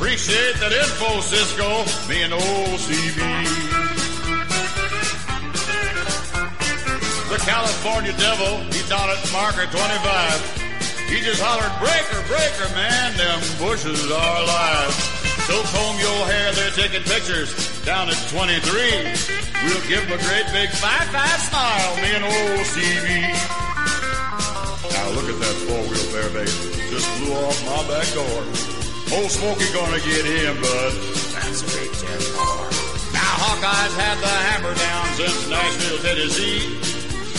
[0.01, 3.21] Appreciate that info, Cisco, me and old CB.
[7.29, 11.05] The California Devil, he down at marker 25.
[11.05, 14.89] He just hollered, breaker, breaker, man, them bushes are alive.
[15.45, 17.53] So comb your hair, they're taking pictures
[17.85, 18.57] down at 23.
[19.69, 23.05] We'll give them a great big five-five smile, me and old CB.
[24.97, 26.57] Now look at that four-wheel barebase.
[26.89, 28.70] Just blew off my back door.
[29.11, 30.93] Old Smokey gonna get him, bud.
[31.35, 32.63] That's a big ten car.
[33.11, 36.79] Now Hawkeye's had the hammer down since Nashville, Tennessee.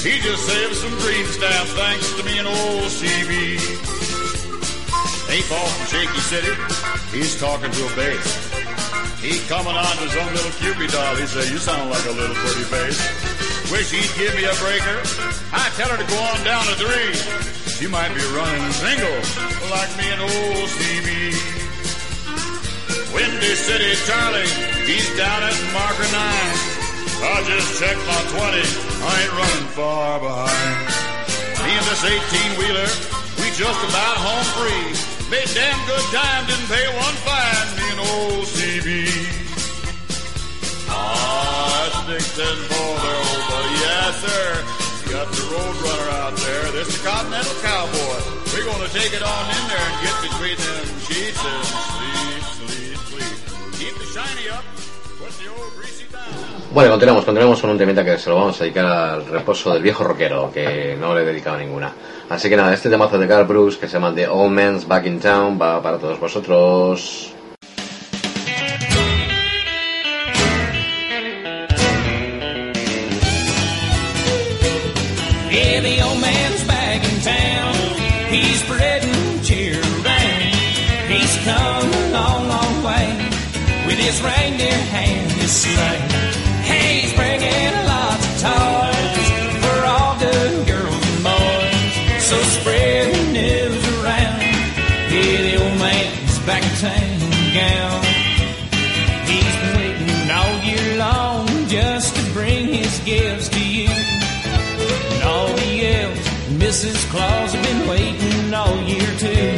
[0.04, 3.56] He just saved some green stamps thanks to me and old CB.
[5.32, 6.52] Eight ball from Shaky City.
[7.16, 8.28] He's talking to a bass.
[9.24, 11.16] He coming on to some little Cupid doll.
[11.16, 13.00] He said, you sound like a little pretty face.
[13.72, 15.00] Wish he'd give me a breaker.
[15.56, 17.16] I tell her to go on down to three.
[17.80, 19.18] She might be running single
[19.72, 21.41] like me and old CB.
[23.14, 24.48] Windy City Charlie,
[24.88, 26.56] he's down at marker nine.
[27.22, 28.64] I just checked my 20.
[29.04, 30.78] I ain't running far behind.
[31.62, 32.90] Me and this 18 wheeler,
[33.44, 34.88] we just about home free.
[35.30, 37.68] Made damn good time, didn't pay one fine.
[37.78, 38.88] Me and old CB.
[40.88, 43.76] Ah, that's Dixon Paul there, old buddy.
[43.86, 44.48] Yes, sir.
[45.12, 46.64] Got the road runner out there.
[46.72, 48.18] This is Continental Cowboy.
[48.56, 51.91] We're gonna take it on in there and get between them sheets and
[56.74, 59.84] Bueno, continuamos, continuamos con un temita que se lo vamos a dedicar al reposo del
[59.84, 61.92] viejo rockero, que no le he dedicado ninguna.
[62.30, 65.06] Así que nada, este temazo de Carl Brooks que se llama The Old Man's Back
[65.06, 67.34] in Town va para todos vosotros.
[84.12, 86.11] His reindeer and his sleigh.
[106.72, 107.10] Mrs.
[107.12, 109.52] Claus have been waiting all year too.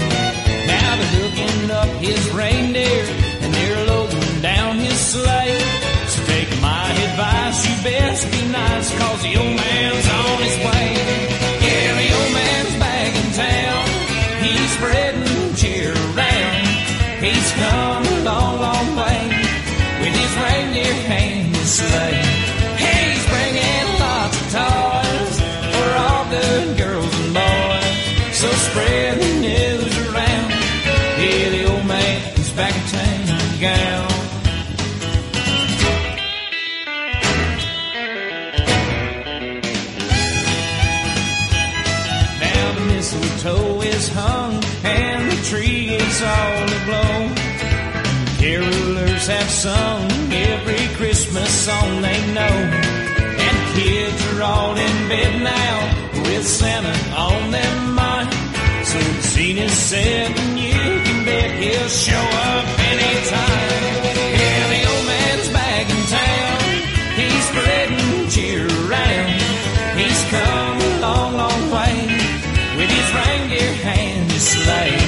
[0.65, 3.05] Now they're hooking up his reindeer
[3.43, 5.59] and they're loading down his sleigh.
[6.07, 9.72] So take my advice, you best be nice, cause the old man's
[51.33, 52.55] Christmas song they know.
[53.47, 58.31] And kids are all in bed now with Santa on their mind.
[58.85, 58.99] So
[59.67, 63.83] set and you can bet he'll show up anytime.
[64.39, 66.59] Yeah, the old man's back in town.
[67.17, 69.41] He's spreading cheer around.
[69.97, 71.95] He's come a long, long way
[72.77, 75.02] with his reindeer and his sleigh.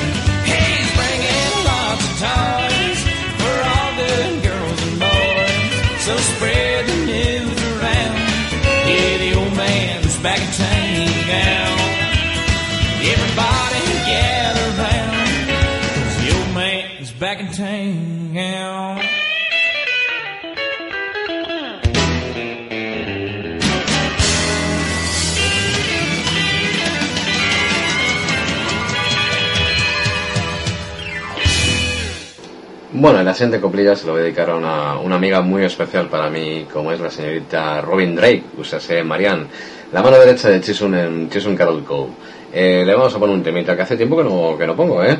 [32.97, 36.29] Bueno, la siguiente coplilla se lo voy a dedicar a una, amiga muy especial para
[36.29, 39.47] mí, como es la señorita Robin Drake, usase Marianne,
[39.91, 42.11] la mano derecha de Chisholm en Chisholm Carol Cove.
[42.53, 45.03] Eh, le vamos a poner un temita que hace tiempo que no, que no pongo,
[45.03, 45.17] ¿eh?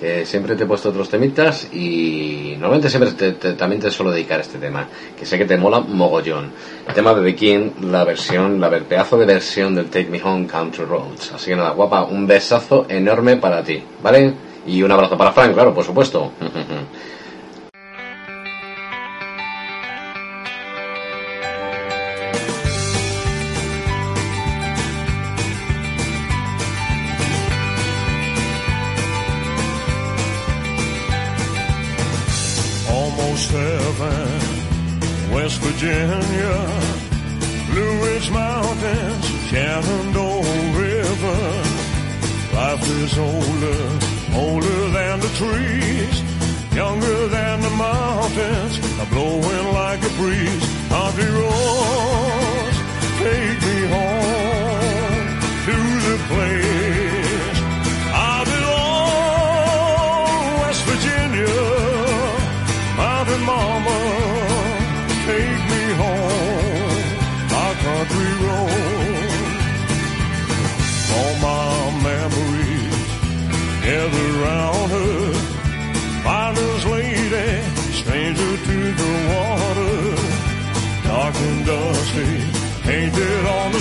[0.00, 4.10] Que siempre te he puesto otros temitas y normalmente siempre te- te- también te suelo
[4.10, 6.50] dedicar este tema, que sé que te mola mogollón.
[6.88, 10.48] El tema de The King, la versión, la pedazo de versión del Take Me Home
[10.48, 11.30] Country Roads.
[11.32, 14.34] Así que nada, guapa, un besazo enorme para ti, ¿vale?
[14.66, 16.32] Y un abrazo para Frank, claro, por supuesto.
[35.44, 36.54] West Virginia,
[37.70, 40.42] Blue Ridge Mountains, Shenandoah
[40.78, 41.40] River.
[42.54, 44.03] Life is older,
[44.34, 46.22] older than the trees,
[46.74, 48.78] younger than the mountains,
[49.10, 50.64] blowing like a breeze.
[50.88, 52.78] Country roads,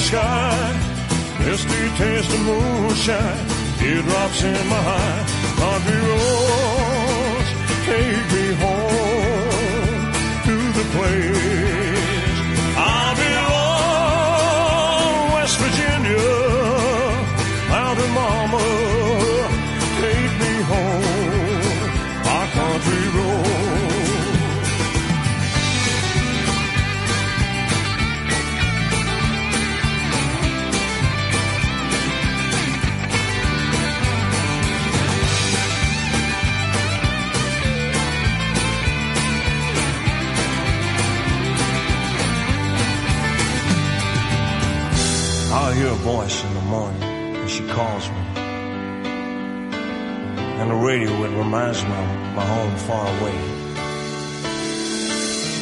[0.03, 0.53] sky,
[1.39, 3.45] misty taste of moonshine,
[3.79, 5.23] teardrops in my eye,
[5.61, 7.49] country roads,
[7.87, 10.03] take me home
[10.47, 11.52] to the place
[46.03, 48.17] voice in the morning and she calls me.
[50.59, 53.37] And the radio, it reminds me of my home far away.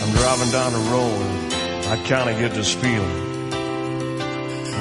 [0.02, 1.22] I'm driving down the road,
[1.54, 3.50] and I kinda get this feeling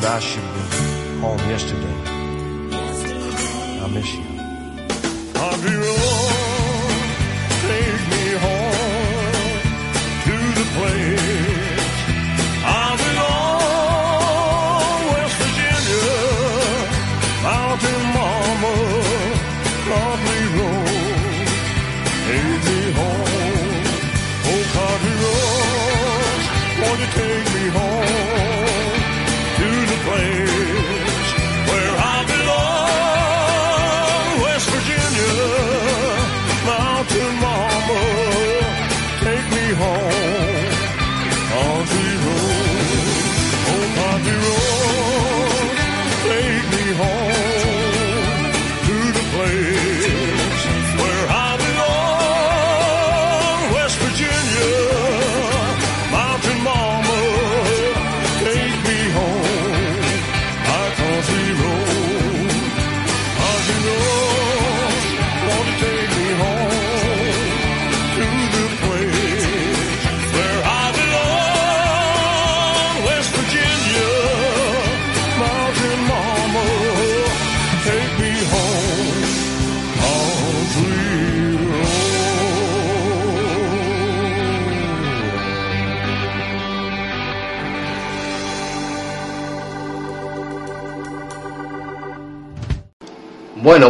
[0.01, 0.65] that I should be
[1.21, 1.97] home yesterday.
[3.85, 4.30] I miss you.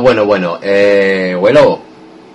[0.01, 0.59] Bueno, bueno, bueno.
[0.63, 1.79] Eh, bueno,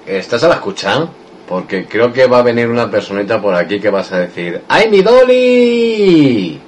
[0.05, 1.07] ¿estás a la escucha?
[1.47, 4.89] Porque creo que va a venir una personita por aquí que vas a decir ¡Ay,
[4.89, 6.64] mi Dolly!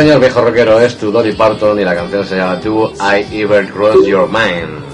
[0.00, 3.68] señor viejo rockero es tu Dolly Parton y la canción se llama Do I Ever
[3.70, 4.89] Cross Your Mind.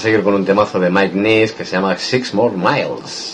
[0.00, 3.29] a seguir con un temazo de Mike Nice que se llama Six More Miles.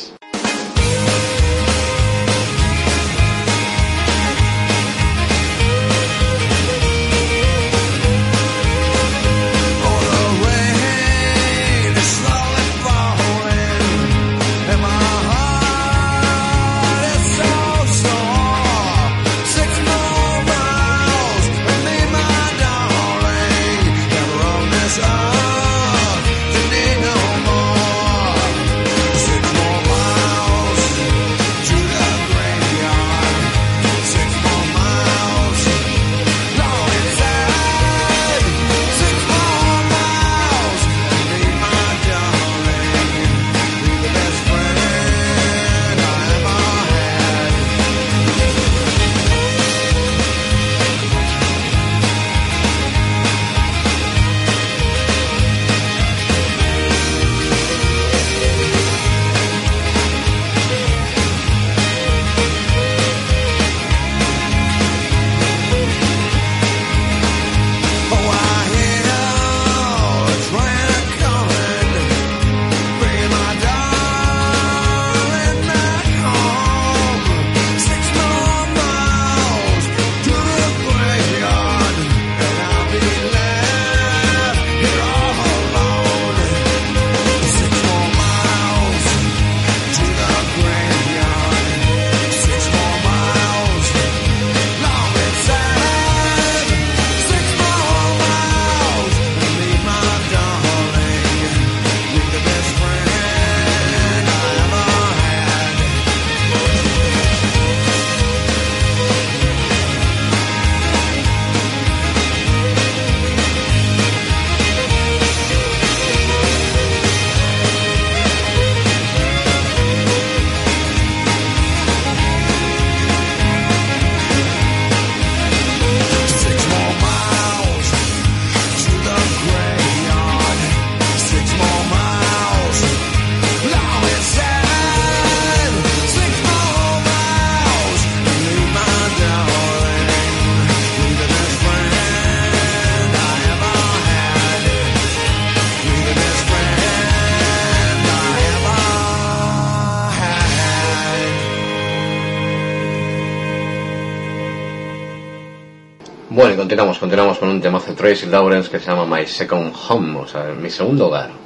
[157.07, 160.47] continuamos con un temazo de Tracy Lawrence que se llama My Second Home, o sea,
[160.61, 161.46] mi segundo hogar.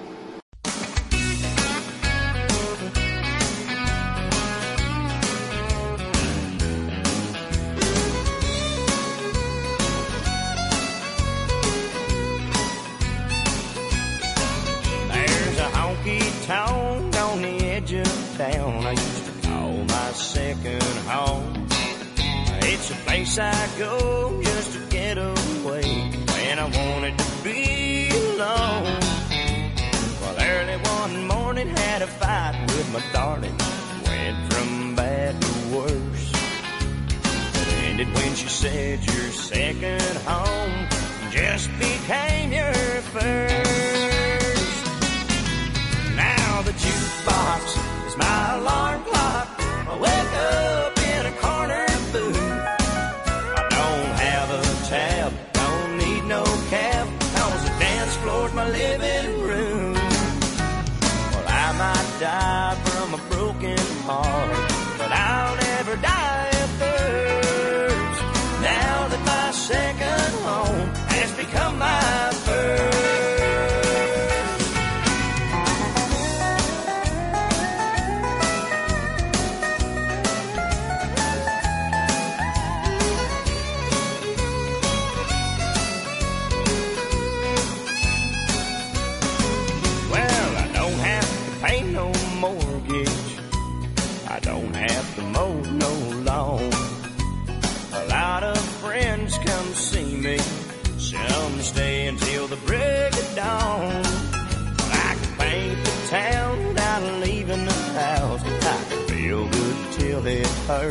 [110.71, 110.91] her.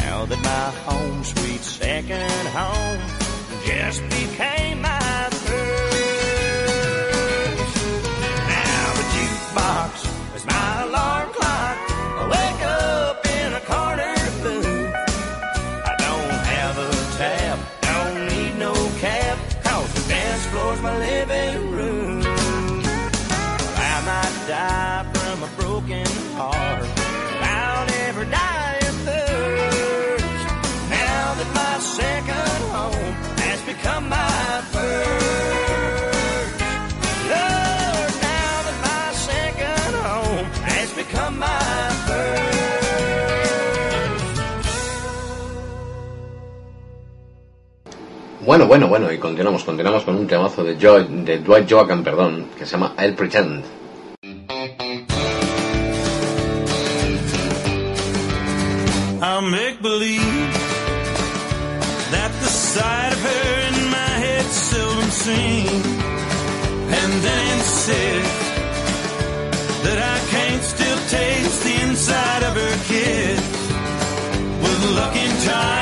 [0.00, 3.00] Now that my home, sweet second home,
[3.64, 4.95] just became my
[48.56, 52.46] Bueno, bueno, bueno, y continuamos, continuamos con un temazo de, jo de Dwight Joachim, perdón,
[52.56, 53.62] que se llama El Pretend.
[59.20, 60.22] I make believe
[62.10, 65.68] that the sight of her in my head seldom seen,
[66.88, 68.22] and then said.
[69.84, 73.40] that I can't still taste the inside of her kiss
[74.62, 75.75] with luck in time.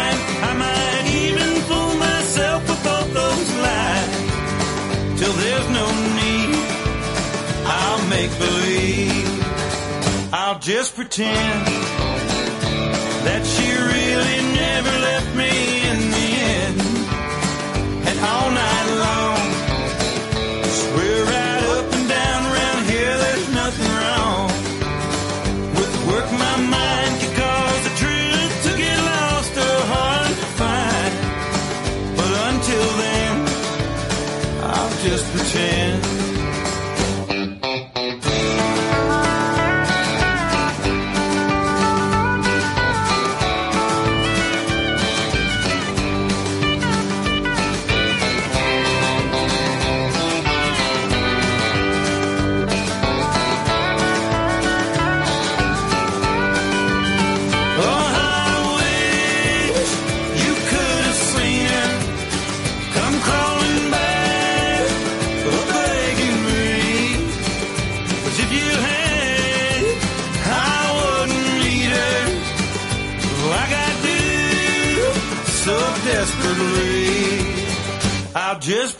[10.65, 11.67] just pretend
[13.27, 14.54] that she really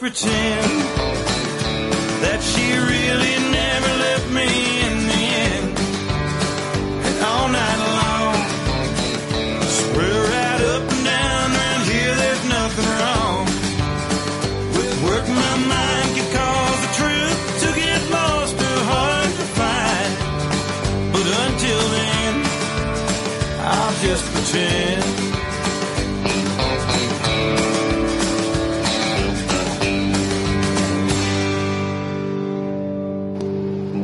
[0.05, 0.94] pretend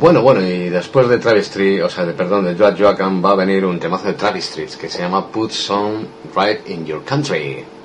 [0.00, 1.54] Bueno, bueno, y después de Travis
[1.84, 4.98] o sea, de, perdón, de Joachim va a venir un temazo de Travis que se
[4.98, 7.79] llama Put Some Right in Your Country.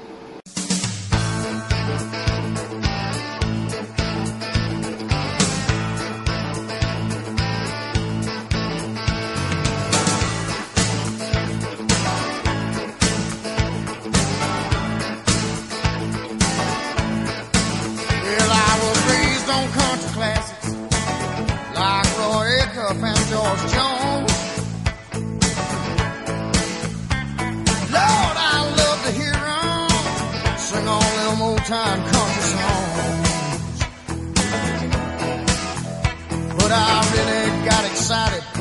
[36.77, 38.54] I really got excited.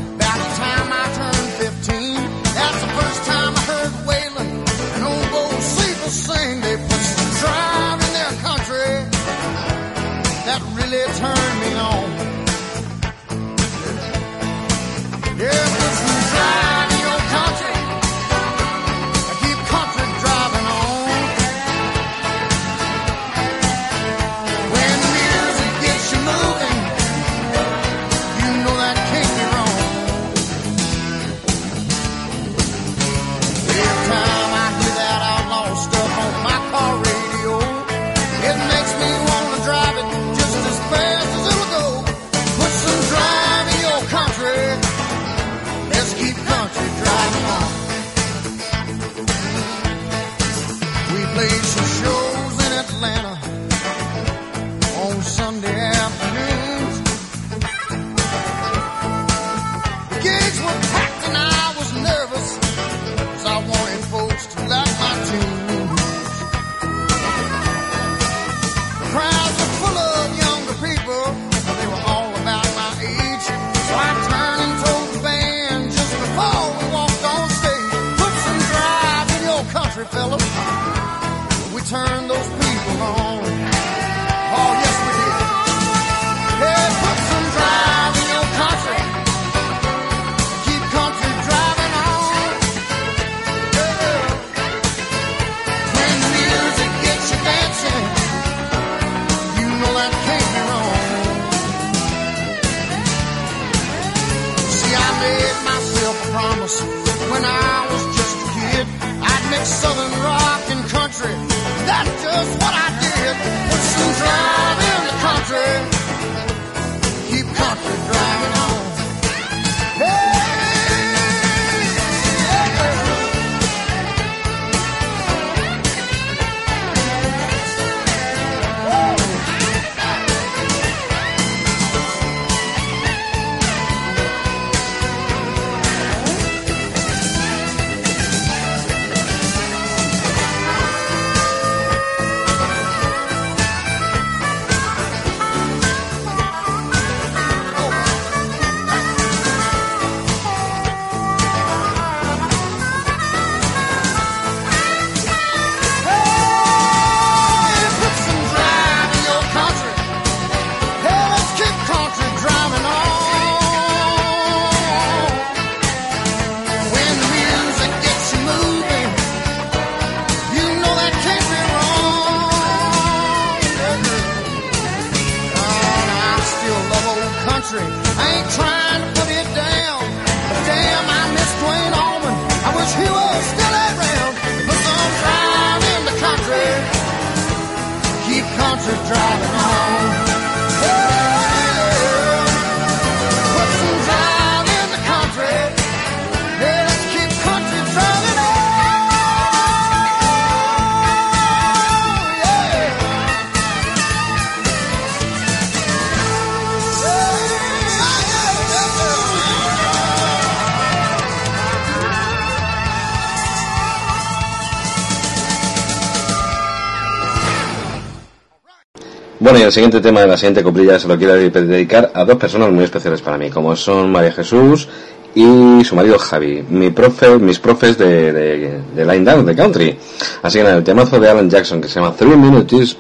[219.65, 222.85] el siguiente tema de la siguiente coprilla se lo quiero dedicar a dos personas muy
[222.85, 224.89] especiales para mí, como son María Jesús
[225.35, 229.99] y su marido Javi, mi profe, mis profes de, Line Down, de Country.
[230.43, 232.97] Así que nada, el temazo de Alan Jackson que se llama Three Minutes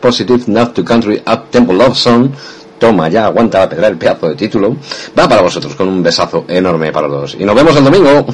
[0.00, 2.30] Positive Not to Country Up Temple Love Song.
[2.78, 4.76] Toma, ya aguanta la pedra el pedazo de título.
[5.18, 7.36] Va para vosotros con un besazo enorme para todos.
[7.38, 8.26] Y nos vemos el domingo.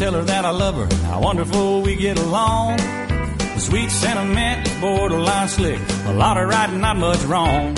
[0.00, 0.88] tell her that I love her.
[1.08, 2.78] How wonderful we get along.
[3.58, 5.78] Sweet sentiment borderline slick.
[6.06, 7.74] A lot of right not much wrong.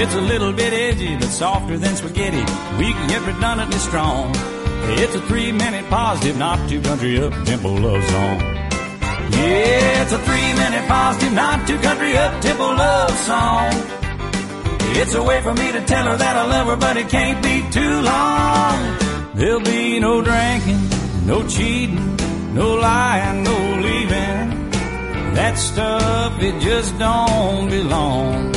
[0.00, 2.44] It's a little bit edgy, but softer than spaghetti.
[2.78, 4.30] Weak yet redundantly strong.
[5.02, 8.38] It's a three minute positive, not too country up tempo love song.
[9.38, 13.70] Yeah, it's a three minute positive, not too country up tempo love song.
[15.00, 17.42] It's a way for me to tell her that I love her, but it can't
[17.42, 18.78] be too long.
[19.34, 20.87] There'll be no drinking
[21.28, 22.16] no cheating,
[22.54, 24.48] no lying, no leaving.
[25.36, 28.54] That stuff, it just don't belong.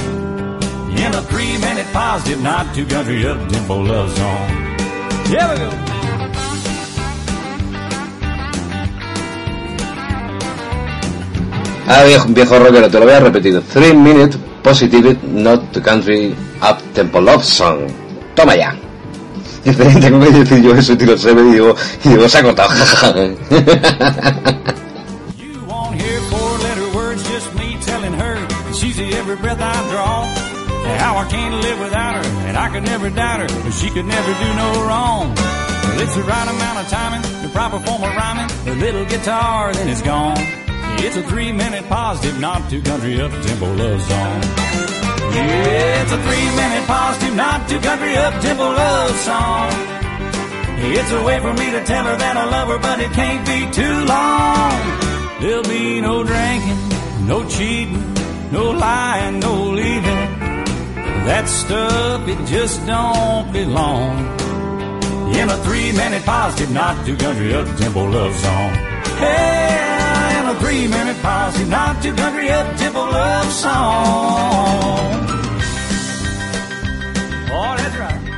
[0.96, 4.48] In a three minute positive, not too country up tempo love song.
[5.28, 5.70] Here we go.
[11.92, 13.62] Ah, viejo, viejo rockero, te lo voy a repetir.
[13.64, 17.92] Three minute positive, not country up tempo love song.
[18.34, 18.91] Toma ya.
[19.64, 22.44] Y tengo que decir yo eso, tiro se me y digo, y digo, se ha
[22.44, 22.74] cortado.
[25.38, 28.38] You won't hear four letter words, just me telling her
[28.74, 30.26] she's the every breath I draw.
[30.84, 33.92] And how I can't live without her, and I could never doubt her, but she
[33.92, 35.36] could never do no wrong.
[35.36, 39.72] Well, it's the right amount of timing, the proper form of rhyming, the little guitar,
[39.74, 40.40] then it's gone.
[40.98, 44.61] It's a three minute positive, not too country up tempo love song.
[45.34, 49.72] It's a three minute positive, not too country up tempo love song.
[50.84, 53.46] It's a way for me to tell her that I love her, but it can't
[53.46, 54.76] be too long.
[55.40, 56.82] There'll be no drinking,
[57.28, 58.02] no cheating,
[58.52, 60.24] no lying, no leaving.
[61.26, 64.18] That stuff, it just don't belong.
[65.36, 68.74] In a three minute positive, not too country up tempo love song.
[69.22, 75.21] Hey, in a three minute positive, not too country up tempo love song.
[77.54, 78.38] Oh, that's right.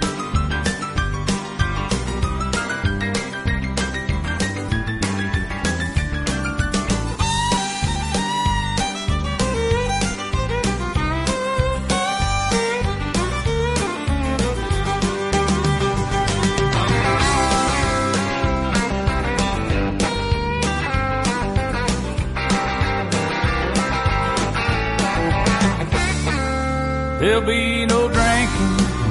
[27.19, 28.32] There'll be no drinking,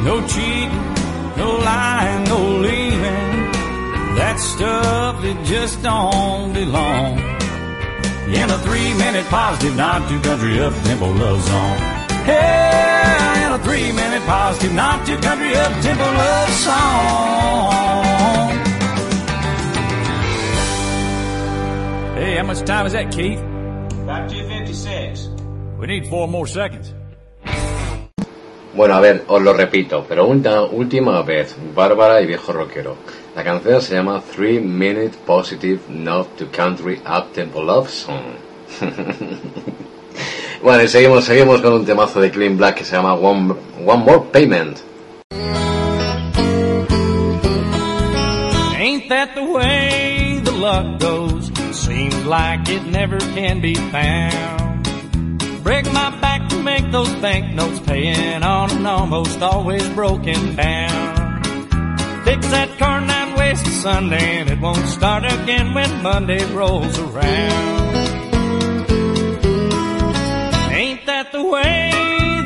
[0.05, 0.95] no cheating,
[1.37, 3.53] no lying, no leaving.
[4.17, 7.19] That stuff, it just don't belong.
[8.29, 11.77] In a three minute positive, not too country up tempo love song.
[12.25, 17.83] Hey, in a three minute positive, not too country up tempo love song.
[22.17, 23.41] Hey, how much time is that, Keith?
[23.41, 25.29] About 256.
[25.79, 26.93] We need four more seconds.
[28.75, 32.97] Bueno, a ver, os lo repito, pero una última vez, Bárbara y viejo rockero.
[33.37, 38.23] La canción se llama Three Minute Positive Not to Country Up Tempo Love Song.
[40.63, 43.55] bueno, y seguimos, seguimos con un temazo de Clean Black que se llama One,
[43.85, 44.79] One More Payment.
[48.79, 51.51] Ain't that the way the luck goes?
[51.73, 54.62] Seems like it never can be found.
[55.63, 61.43] Break my back to make those banknotes paying on an almost always broken down.
[62.25, 66.99] Fix that car nine ways to Sunday and it won't start again when Monday rolls
[66.99, 67.97] around.
[70.73, 71.91] Ain't that the way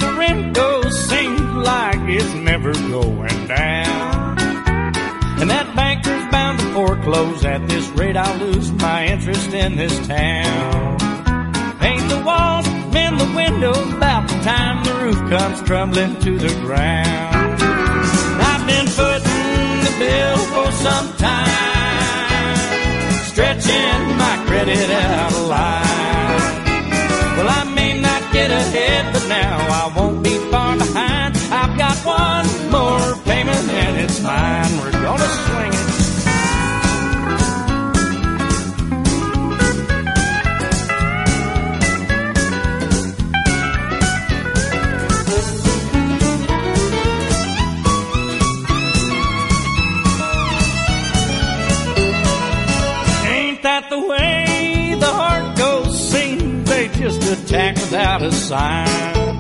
[0.00, 1.08] the rent goes?
[1.08, 4.38] Seems like it's never going down.
[5.40, 8.16] And that banker's bound to foreclose at this rate.
[8.16, 10.98] I'll lose my interest in this town.
[11.78, 12.65] Paint the walls,
[12.96, 17.58] mend the windows, about the time the roof comes crumbling to the ground.
[18.50, 22.56] I've been footing the bill for some time,
[23.30, 26.56] stretching my credit out of line.
[27.36, 31.32] Well, I may not get ahead, but now I won't be far behind.
[31.60, 34.72] I've got one more payment and it's mine.
[34.80, 35.75] We're gonna swing
[57.56, 59.38] attack without a sign.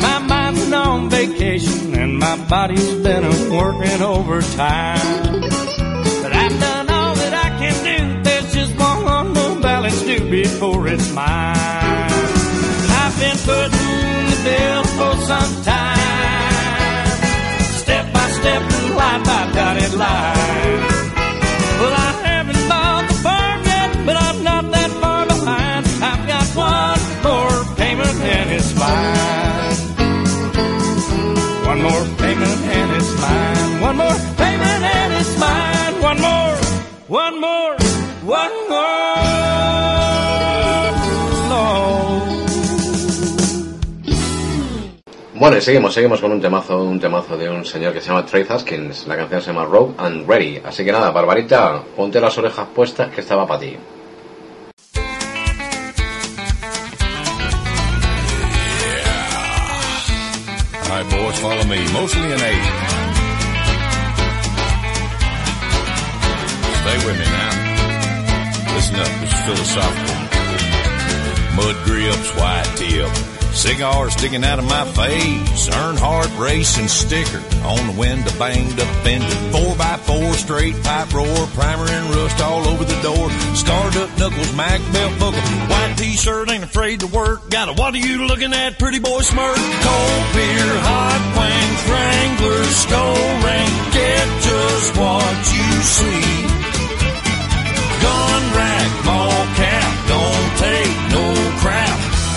[0.00, 5.40] My mind's on vacation and my body's been working overtime.
[6.22, 8.22] But I've done all that I can do.
[8.24, 11.54] There's just one more balance due before it's mine.
[13.02, 17.06] I've been footing the bill for some time.
[17.82, 18.62] Step by step,
[18.96, 20.95] line by dotted line.
[31.66, 33.80] One more payment and it's mine.
[33.80, 35.94] One more payment and it's mine.
[36.00, 36.56] One more,
[37.08, 37.76] one more,
[38.24, 38.96] one more.
[45.38, 48.24] Bueno, y seguimos, seguimos con un temazo, un temazo de un señor que se llama
[48.24, 49.06] Trey Haskins.
[49.06, 50.62] La canción se llama "Rogue and Ready.
[50.64, 53.76] Así que nada, Barbarita, ponte las orejas puestas que estaba para ti.
[61.46, 61.78] Follow me.
[61.92, 62.66] Mostly in eight.
[66.80, 67.52] Stay with me now.
[68.74, 69.12] Listen up.
[69.26, 70.18] Is philosophical.
[71.56, 73.35] Mud grips, white tip.
[73.56, 75.68] Cigar sticking out of my face.
[75.68, 79.26] Earnhardt racing sticker on the window, banged up fender.
[79.50, 83.30] Four by four, straight pipe roar, primer and rust all over the door.
[83.56, 85.40] Scarred up knuckles, Mac belt buckle.
[85.40, 87.48] White t-shirt, ain't afraid to work.
[87.48, 89.56] Got a what are you looking at, pretty boy smirk?
[89.56, 93.72] Cold beer, hot wings, Wrangler, skull ring.
[93.96, 96.28] Get just what you see.
[98.04, 100.85] Gun rack, ball cap, don't take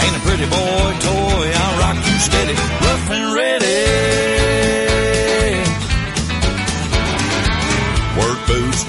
[0.09, 4.28] Ain't a pretty boy toy, I'll rock you steady, rough and ready.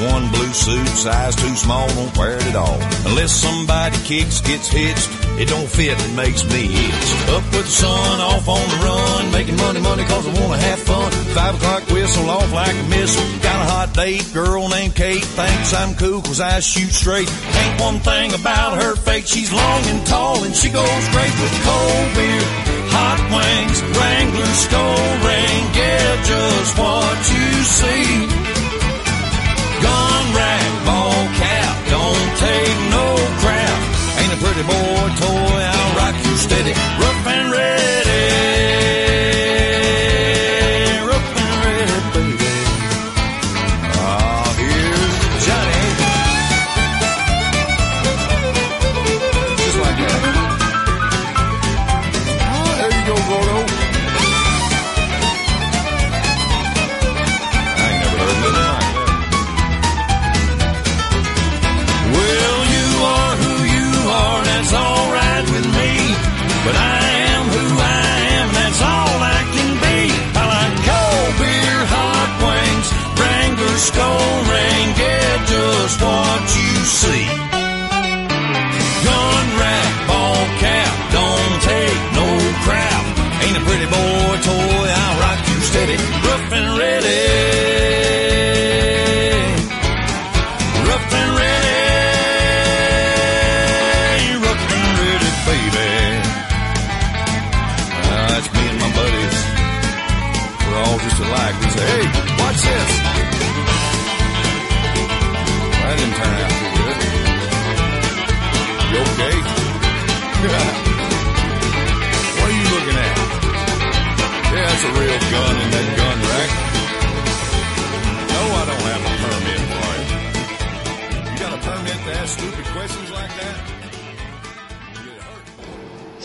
[0.01, 2.81] One blue suit, size too small, don't wear it at all.
[3.05, 5.09] Unless somebody kicks, gets hitched,
[5.39, 7.09] it don't fit and makes me itch.
[7.29, 10.79] Up with the sun, off on the run, making money, money cause I wanna have
[10.81, 11.13] fun.
[11.37, 13.25] Five o'clock whistle, off like a missile.
[13.43, 17.29] Got a hot date, girl named Kate, thinks I'm cool cause I shoot straight.
[17.29, 21.55] Ain't one thing about her fake, she's long and tall and she goes great with
[21.65, 22.45] cold beer.
[22.93, 28.60] Hot wings, Wrangler, skull ring, get just what you see.
[29.83, 33.05] Gun rack, ball cap, don't take no
[33.43, 33.79] crap.
[34.21, 38.60] Ain't a pretty boy toy, I'll rock you steady, rough and ready.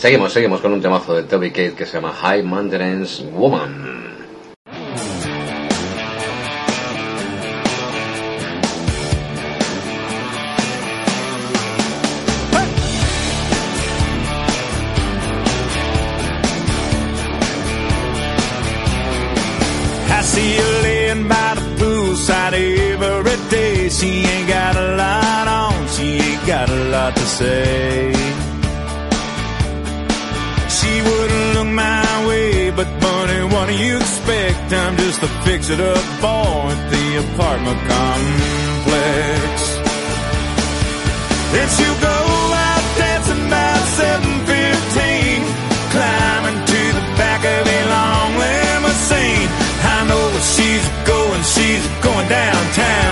[0.06, 4.14] Seguimos, seguimos con un temazo de Toby Kate que se llama High Maintenance Woman.
[20.22, 23.88] See her laying by the poolside every day.
[23.88, 28.45] She ain't got a lot on, she ain't got a lot to say.
[32.76, 34.70] But bunny, what do you expect?
[34.70, 39.52] I'm just a fix-it-up boy at the apartment complex.
[41.52, 42.18] Then she'll go
[42.68, 45.40] out dancing about 715,
[45.94, 49.48] climbing to the back of a long limousine.
[49.96, 53.05] I know where she's going, she's going downtown.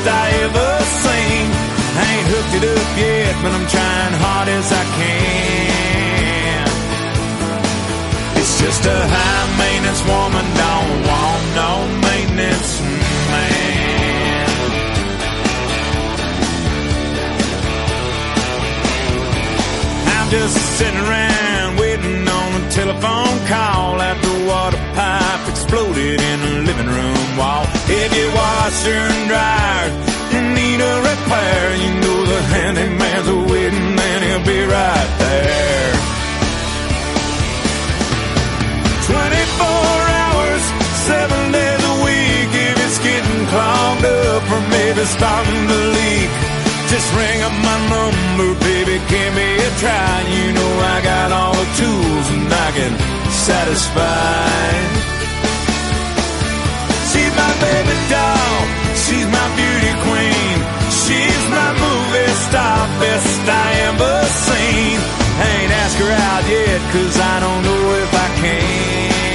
[0.00, 0.70] Best I ever
[1.04, 1.46] seen.
[1.96, 6.68] I ain't hooked it up yet, but I'm trying hard as I can.
[8.36, 11.70] It's just a high maintenance woman, don't want no
[12.08, 12.80] maintenance
[13.30, 13.70] man.
[20.06, 26.62] I'm just sitting around waiting on a telephone call after water pipe exploded in the
[26.68, 27.64] living room wall.
[27.88, 29.59] If your washer and dryer
[44.90, 46.30] baby's starting to leak.
[46.90, 50.14] Just ring up my number, baby, give me a try.
[50.34, 52.92] You know I got all the tools and I can
[53.30, 54.70] satisfy.
[57.10, 58.58] She's my baby doll,
[59.04, 60.56] she's my beauty queen.
[61.02, 64.96] She's my movie star, best I ever seen.
[65.38, 69.29] I ain't asked her out yet, cause I don't know if I can.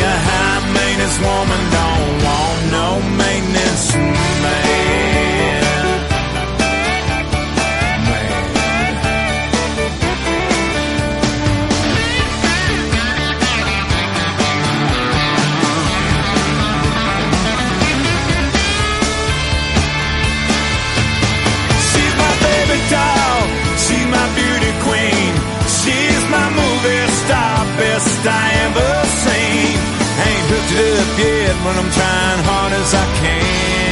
[0.00, 5.13] A high maintenance woman don't want no maintenance man.
[30.72, 33.84] It up yet, but I'm trying hard as I can.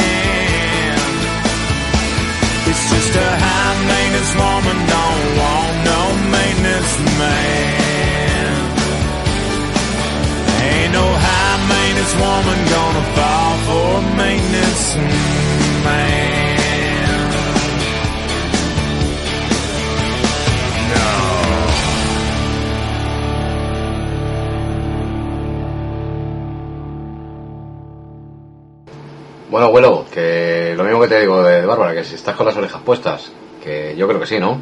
[2.70, 6.00] It's just a high maintenance woman, don't want no
[6.32, 8.52] maintenance man.
[10.62, 14.84] Ain't no high maintenance woman gonna fall for a maintenance
[15.84, 16.51] man.
[29.52, 32.56] Bueno, abuelo, que lo mismo que te digo de Bárbara, que si estás con las
[32.56, 33.30] orejas puestas,
[33.62, 34.58] que yo creo que sí, ¿no?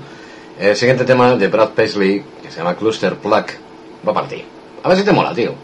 [0.59, 3.47] El siguiente tema de Brad Paisley, que se llama Cluster Plug,
[4.09, 4.45] va para ti.
[4.83, 5.55] A ver si te mola, tío.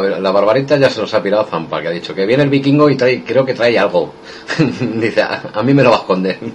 [0.00, 2.88] La, barbarita ya se nos ha pirado Zampa, que ha dicho que viene el vikingo
[2.90, 4.14] y trae, creo que trae algo.
[4.80, 6.38] Dice, a, a mí me lo va a esconder.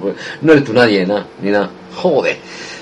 [0.00, 1.70] Pues, no eres tú nadie, nada, ni nada.
[1.94, 2.36] Joder.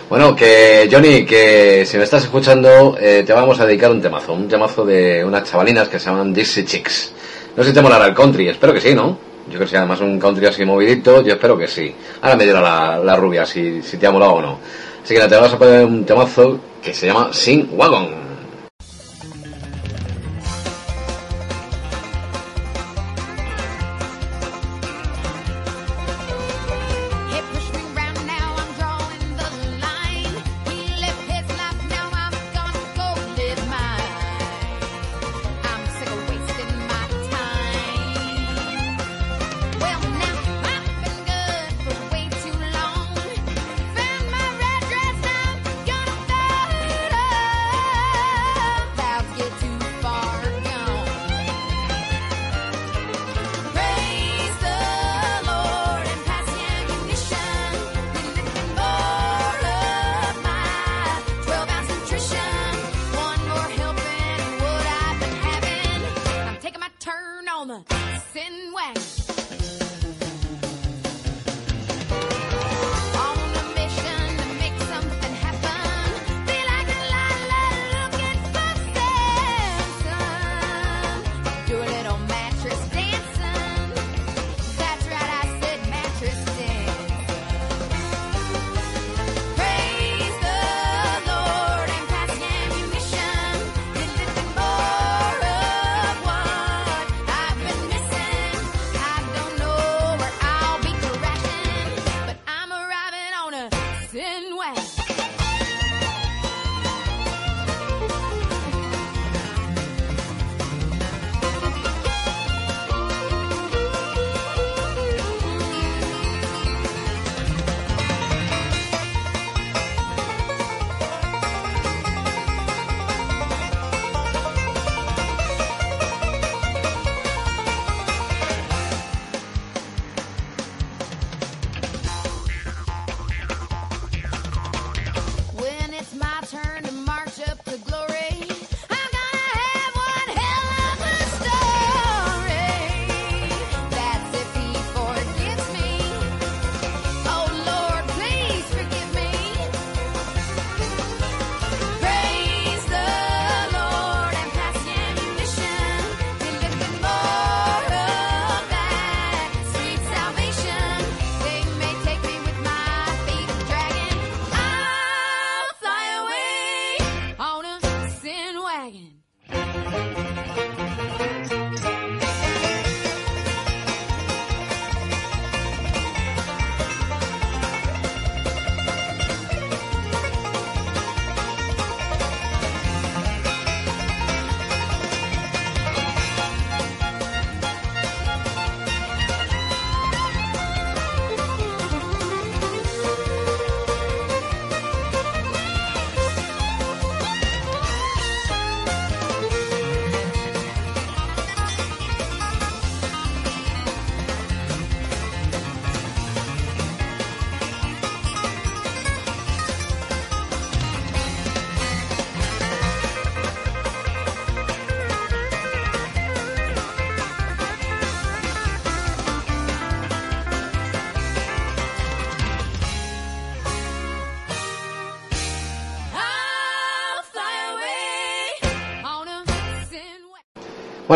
[0.08, 4.34] Bueno, que Johnny, que si me estás escuchando, eh, te vamos a dedicar un temazo,
[4.34, 7.12] un temazo de unas chavalinas que se llaman Dixie Chicks.
[7.56, 9.18] No sé si te molará el country, espero que sí, ¿no?
[9.46, 11.94] Yo creo que sí, además un country así movidito, yo espero que sí.
[12.20, 12.60] Ahora me dirá
[13.02, 14.58] la, rubia si, si te ha molado o no.
[15.02, 18.23] Así que te vamos a poner un temazo que se llama Sin Wagon.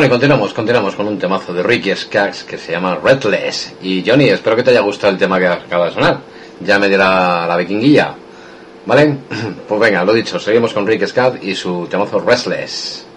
[0.08, 3.74] Continuamos, continuamos con un temazo de Ricky Skaggs que se llama Redless.
[3.82, 6.20] Y Johnny, espero que te haya gustado el tema que acaba de sonar.
[6.60, 8.14] Ya me dirá la vikinguilla.
[8.86, 9.18] ¿Vale?
[9.68, 13.07] Pues venga, lo dicho, seguimos con Ricky Skaggs y su temazo Restless.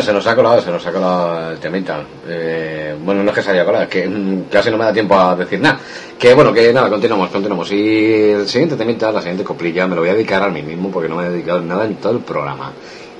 [0.00, 2.02] Se nos ha colado, se nos ha colado el temita.
[2.26, 4.92] Eh, bueno, no es que se haya colado, es que mm, casi no me da
[4.92, 5.78] tiempo a decir nada.
[6.18, 7.70] Que bueno, que nada, continuamos, continuamos.
[7.72, 10.90] Y el siguiente temita, la siguiente coplilla, me lo voy a dedicar a mí mismo
[10.90, 12.72] porque no me he dedicado nada en todo el programa.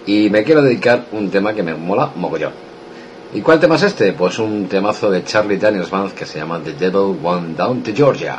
[0.07, 2.53] Y me quiero dedicar un tema que me mola mogollón.
[3.35, 4.13] ¿Y cuál tema es este?
[4.13, 7.93] Pues un temazo de Charlie Daniels Band que se llama The Devil Went Down to
[7.95, 8.39] Georgia.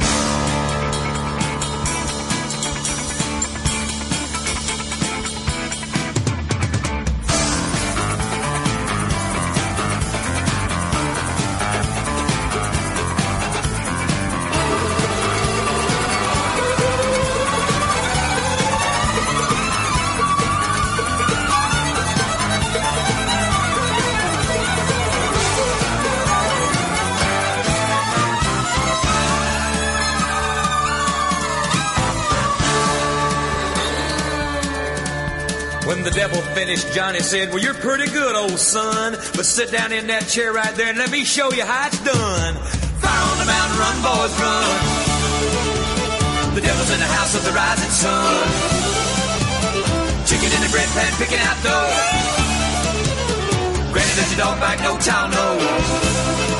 [36.75, 39.13] Finished, Johnny said, Well, you're pretty good, old son.
[39.35, 41.99] But sit down in that chair right there and let me show you how it's
[42.03, 42.55] done.
[43.03, 44.79] Fire on the mountain, run, boys, run.
[46.55, 48.47] The devil's in the house of the rising sun.
[50.25, 51.91] Chicken in the bread pan, picking out dough.
[53.91, 54.79] Granny, does your dog bite?
[54.79, 56.50] No child knows.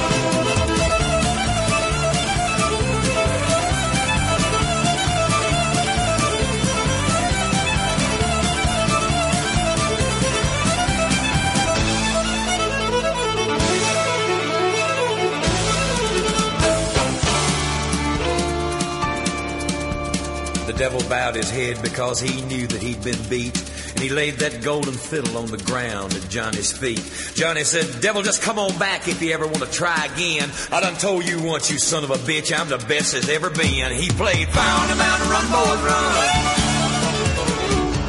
[20.72, 23.60] The devil bowed his head because he knew that he'd been beat.
[23.91, 27.03] And he laid that golden fiddle on the ground at Johnny's feet.
[27.35, 30.49] Johnny said, Devil, just come on back if you ever want to try again.
[30.72, 33.49] I done told you once, you son of a bitch, I'm the best there's ever
[33.49, 33.91] been.
[33.91, 36.15] He played on the Mountain, Run, Boy, Run.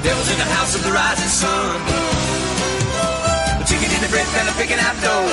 [0.07, 1.83] Devil's in the house of the rising sun.
[3.67, 5.27] Chicken in the bread pan, picking out dough.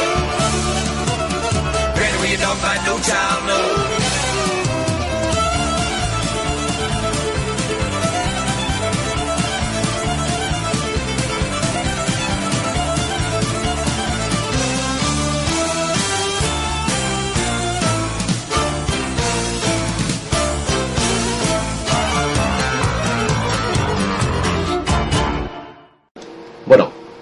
[1.94, 4.09] Granny, where your dog fight, no child knows.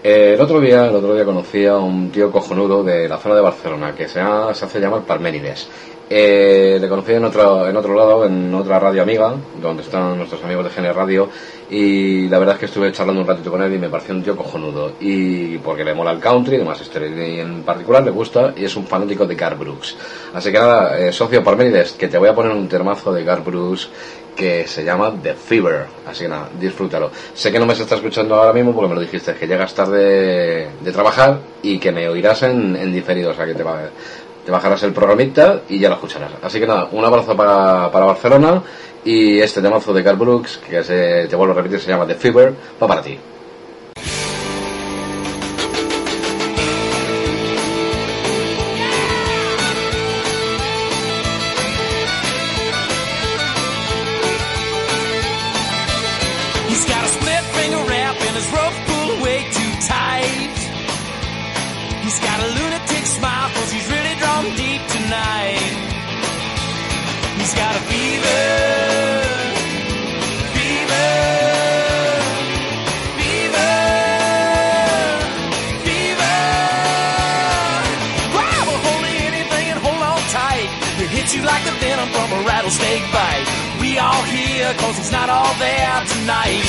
[0.10, 3.36] Eh, el otro día, el otro día conocí a un tío cojonudo de la zona
[3.36, 5.68] de Barcelona que se, ha- se hace llamar Parménides.
[6.10, 10.42] Eh, le conocí en otro, en otro lado, en otra radio amiga, donde están nuestros
[10.42, 11.28] amigos de Gene Radio,
[11.70, 14.24] y la verdad es que estuve charlando un ratito con él y me pareció un
[14.24, 14.94] tío cojonudo.
[15.02, 18.76] Y porque le mola el country, además este y en particular le gusta, y es
[18.78, 19.98] un fanático de Gar Brooks.
[20.34, 23.44] Así que nada, eh, socio Parménides, que te voy a poner un termazo de Gar
[23.44, 23.90] Brooks
[24.38, 25.86] que se llama The Fever.
[26.08, 27.12] Así que nada, disfrútalo.
[27.34, 30.70] Sé que no me está escuchando ahora mismo porque me lo dijiste, que llegas tarde
[30.80, 33.90] de trabajar y que me oirás en, en diferido, o sea que te, va-
[34.46, 36.32] te bajarás el programita y ya lo escucharás.
[36.42, 38.62] Así que nada, un abrazo para, para Barcelona
[39.04, 42.16] y este temazo de Carl Brooks, que se, te vuelvo a repetir, se llama The
[42.16, 43.18] Fever, va para ti.
[82.68, 83.48] Rattlesnake bite.
[83.82, 86.68] We all here cause he's not all there tonight.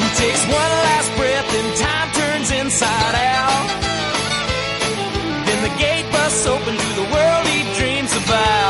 [0.00, 3.66] He takes one last breath and time turns inside out.
[5.46, 8.63] Then the gate busts open to the world he dreams about.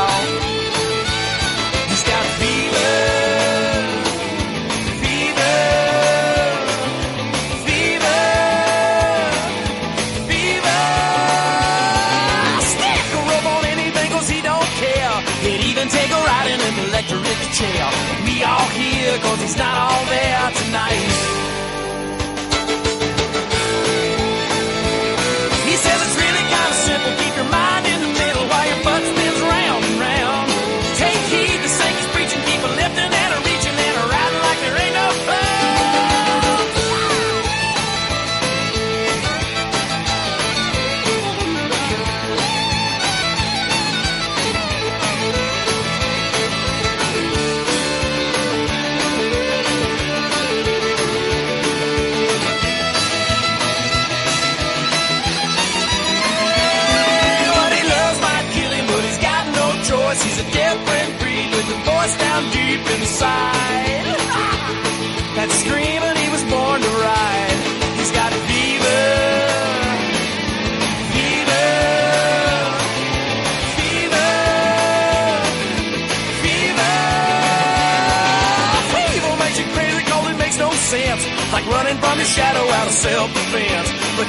[82.91, 83.89] Self-defense.
[84.17, 84.27] But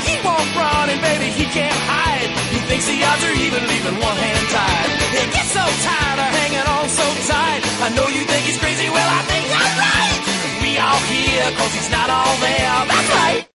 [1.00, 2.30] baby, he can't hide.
[2.52, 2.86] He thinks
[4.00, 4.88] one hand tied.
[5.34, 7.06] He so tired of hanging so.
[7.86, 10.20] I know you think he's crazy, well I think that's right.
[10.62, 11.46] We all here,
[11.90, 13.46] not all there, that's right.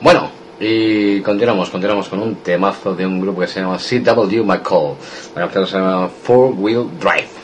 [0.00, 4.96] Bueno, y continuamos, continuamos con un temazo de un grupo que se llama CW McCall.
[5.34, 7.43] La canción se llama Four Wheel Drive.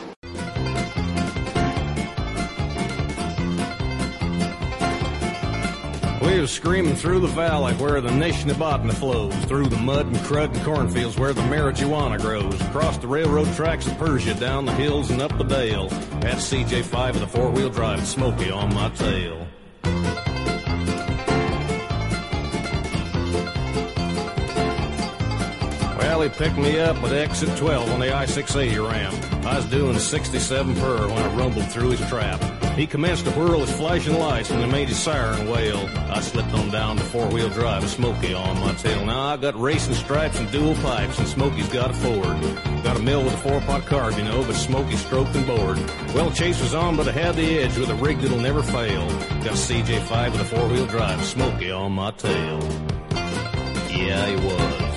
[6.47, 11.17] Screaming through the valley where the Nishnabotna flows, through the mud and crud and cornfields
[11.17, 15.35] where the marijuana grows, across the railroad tracks of Persia, down the hills and up
[15.37, 15.89] the dale.
[15.89, 19.47] Had CJ5 with a four-wheel drive and Smokey on my tail.
[25.97, 29.45] Well, he picked me up at exit 12 on the I-680 ramp.
[29.45, 32.41] I was doing 67 per when I rumbled through his trap.
[32.75, 35.77] He commenced to whirl his flashing lights and he made his siren wail.
[36.09, 39.05] I slipped on down to four-wheel drive with Smokey on my tail.
[39.05, 42.41] Now I got racing stripes and dual pipes and Smokey's got a Ford.
[42.83, 45.77] Got a mill with a four-pot carb, you know, but Smokey stroked and bored.
[46.15, 49.07] Well, Chase was on, but I had the edge with a rig that'll never fail.
[49.43, 52.59] Got a CJ5 with a four-wheel drive, Smokey on my tail.
[53.89, 54.90] Yeah, he was.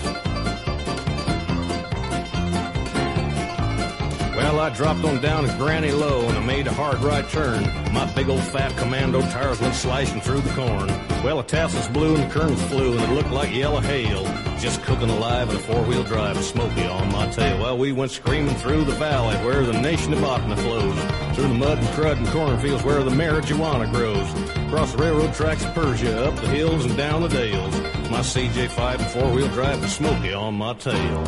[4.37, 7.63] Well, I dropped on down to Granny Low and I made a hard right turn.
[7.93, 10.89] My big old fat commando tires went slicing through the corn.
[11.23, 14.25] Well, the tassels blew and the kernels flew and it looked like yellow hail.
[14.59, 17.61] Just cooking alive in a four-wheel drive, Smokey on my tail.
[17.61, 21.37] Well, we went screaming through the valley where the Nishnabotna flows.
[21.37, 24.29] Through the mud and crud and cornfields where the marijuana grows.
[24.67, 27.73] Across the railroad tracks of Persia, up the hills and down the dales.
[28.11, 31.23] My CJ5 and four-wheel drive with Smokey on my tail.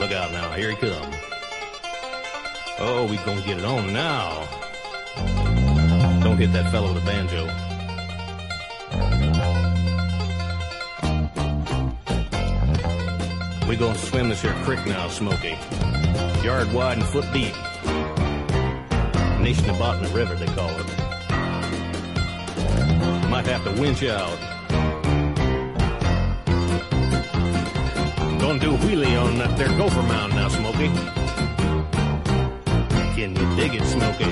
[0.00, 1.13] Look out now, here he comes.
[2.76, 4.48] Oh, we gonna get it on now.
[6.24, 7.44] Don't hit that fellow with a banjo.
[13.68, 15.56] We gonna swim this here creek now, Smokey.
[16.42, 17.54] Yard wide and foot deep.
[19.38, 20.86] Nishnabotna River, they call it.
[23.30, 24.38] Might have to winch out.
[28.40, 31.23] Gonna do a wheelie on that there gopher mound now, Smokey.
[33.56, 34.24] Dig it, Smokey?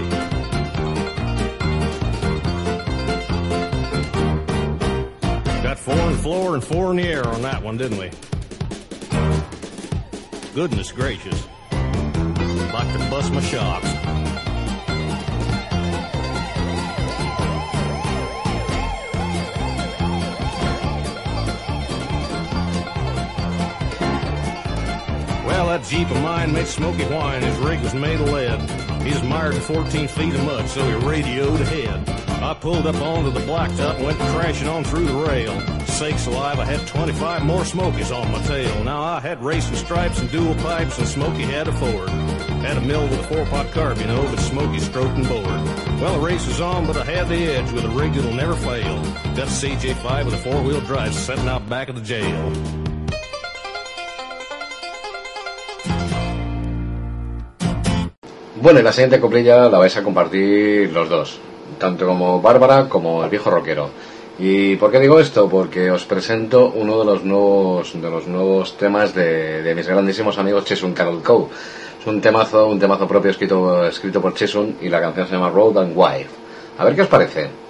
[5.62, 8.10] Got four in the floor and four in the air on that one, didn't we?
[10.54, 11.46] Goodness gracious.
[11.72, 13.86] Like to bust my shocks.
[25.46, 27.42] Well, that Jeep of mine made Smokey whine.
[27.42, 28.81] His rig was made of lead.
[29.04, 32.08] He was mired in 14 feet of mud, so he radioed ahead.
[32.42, 35.60] I pulled up onto the blacktop and went crashing on through the rail.
[35.86, 38.84] Sakes alive, I had 25 more Smokies on my tail.
[38.84, 42.08] Now I had racing stripes and dual pipes, and Smokey had a Ford.
[42.62, 45.46] Had a mill with a four-pot carb, you know, but Smokey stroked and bored.
[46.00, 48.54] Well, the race was on, but I had the edge with a rig that'll never
[48.54, 49.02] fail.
[49.34, 52.81] Got a CJ5 with a four-wheel drive setting out back of the jail.
[58.62, 61.40] Bueno, y la siguiente coplilla la vais a compartir los dos,
[61.80, 63.90] tanto como Bárbara como el viejo rockero.
[64.38, 65.48] ¿Y por qué digo esto?
[65.48, 70.64] Porque os presento uno de los nuevos, de los nuevos temas de, mis grandísimos amigos
[70.64, 71.48] Chesun Carol Coe.
[72.00, 75.50] Es un temazo, un temazo propio escrito, escrito por Chesun y la canción se llama
[75.50, 76.30] Road and Wife.
[76.78, 77.61] A ver qué os parece.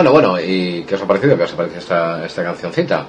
[0.00, 1.36] Bueno, bueno, ¿y qué os ha parecido?
[1.36, 3.04] ¿Qué os ha parecido esta, esta cancioncita?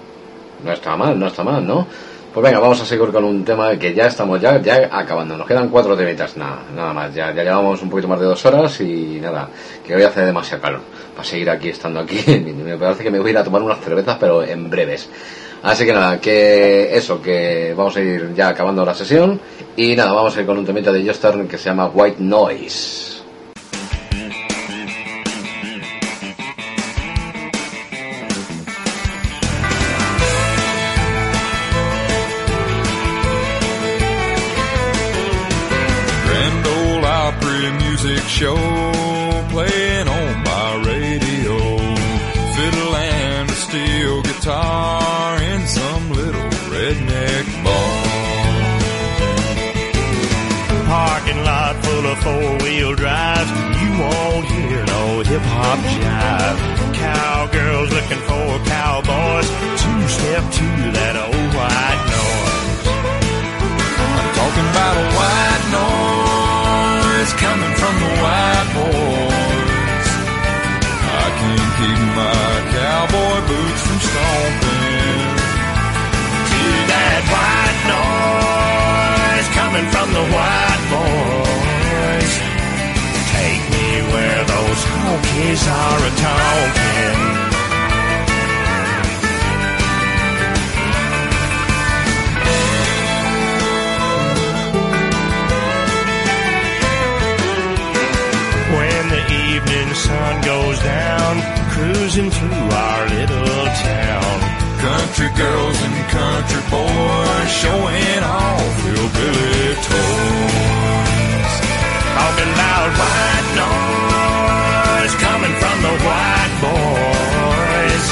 [0.62, 1.88] No está mal, no está mal, ¿no?
[2.34, 5.38] Pues venga, vamos a seguir con un tema que ya estamos ya, ya acabando.
[5.38, 7.16] Nos quedan cuatro temitas, nada, nada más.
[7.16, 9.48] Ya, ya llevamos un poquito más de dos horas y nada,
[9.88, 10.82] que hoy hace demasiado calor
[11.16, 12.20] para seguir aquí, estando aquí.
[12.62, 15.10] Me parece que me voy a ir a tomar unas cervezas, pero en breves.
[15.64, 19.40] Así que nada, que eso, que vamos a ir ya acabando la sesión.
[19.78, 23.01] Y nada, vamos a ir con un temita de Jostern que se llama White Noise.
[74.12, 75.36] Stomping.
[76.52, 82.34] To that white noise coming from the white boys.
[83.36, 87.20] Take me where those honkies are a-talking.
[87.32, 87.41] When
[101.82, 104.38] cruising through our little town.
[104.86, 111.54] Country girls and country boys showing off hillbilly toys.
[112.18, 118.06] Talking about white noise coming from the white boys.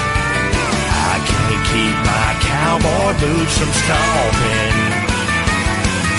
[1.13, 4.77] I can't keep my cowboy boots from stomping.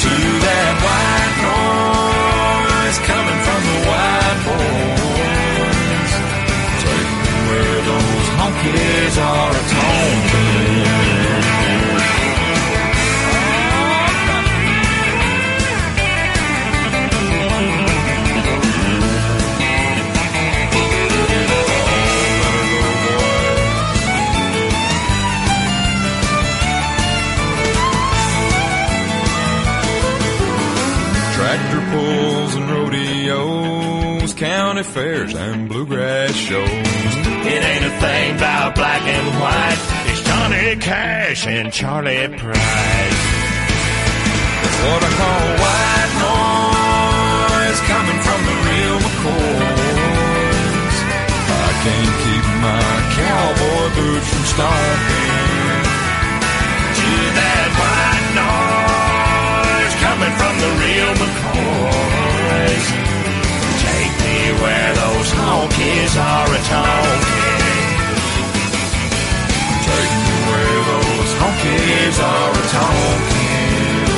[0.05, 0.14] To
[0.47, 4.90] that white noise coming from the white boys.
[7.91, 11.11] Those honkies are a-talking.
[31.35, 37.19] Tractor pulls and rodeos, county fairs and bluegrass shows.
[37.43, 39.81] It ain't a thing about black and white.
[40.12, 43.15] It's Johnny Cash and Charley Pride.
[44.61, 50.97] That's what I call white noise coming from the real McCoys.
[51.49, 52.85] I can't keep my
[53.17, 55.85] cowboy boots from stomping.
[57.01, 57.11] To
[57.41, 62.85] that white noise coming from the real McCoys.
[63.81, 64.99] Take me where those
[65.49, 67.23] honkies are a-talking.
[69.87, 74.09] Take me where those honkies are a-talking.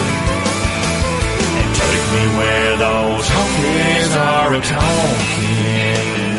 [1.58, 6.31] And take me where those honkies are a-talking.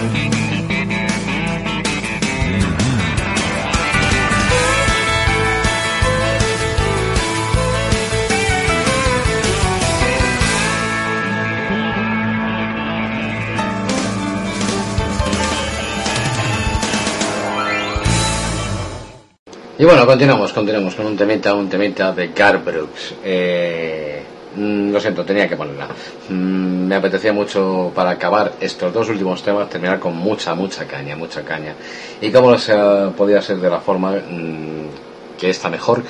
[19.84, 23.16] Y bueno, continuamos, continuamos con un temita, un temita de Gar Brooks.
[23.22, 24.24] Eh,
[24.56, 25.90] mm, lo siento, tenía que ponerla.
[26.30, 31.18] Mm, me apetecía mucho para acabar estos dos últimos temas, terminar con mucha, mucha caña,
[31.18, 31.76] mucha caña.
[32.22, 32.74] Y cómo no se
[33.18, 36.02] podía ser de la forma mm, que está mejor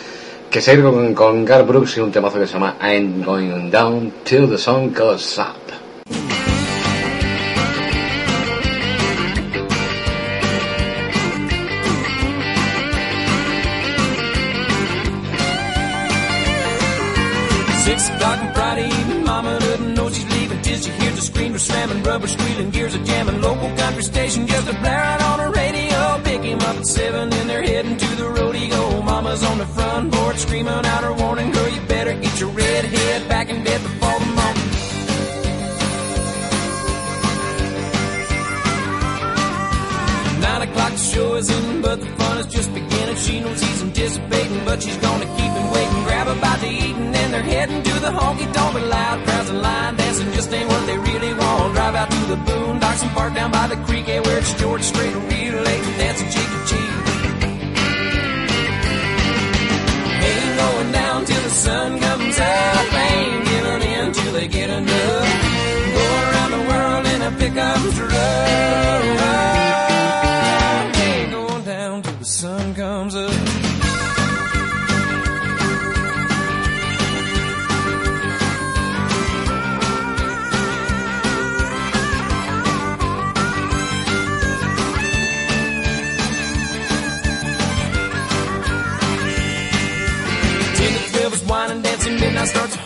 [0.52, 4.14] que seguir con, con Gar Brooks y un temazo que se llama I'm Going Down
[4.24, 5.62] Till the Sun Goes Up.
[21.64, 23.42] Slamming, rubber squealing, gears are jamming.
[23.42, 26.22] Local country station just a blaring on the radio.
[26.24, 29.01] Pick him up at seven and they're heading to the rodeo.
[29.01, 32.85] Mama's on the front porch screaming out her warning, girl, you better get your red
[32.85, 34.69] head back in bed before the morning.
[40.42, 43.16] Nine o'clock the show is in, but the fun is just beginning.
[43.16, 43.83] She knows he's
[44.30, 46.03] baiting, but she's gonna keep him waiting.
[46.03, 48.74] Grab a bite to eat, and then they're heading to the honky tonk.
[48.74, 51.74] But loud crowds and line dancing just ain't what they really want.
[51.76, 54.84] Drive out to the boondocks and park down by the creek, yeah, where it's George
[54.84, 56.92] Strait and real late and dancing cheek to cheek.
[60.30, 63.12] Ain't going down till the sun comes up.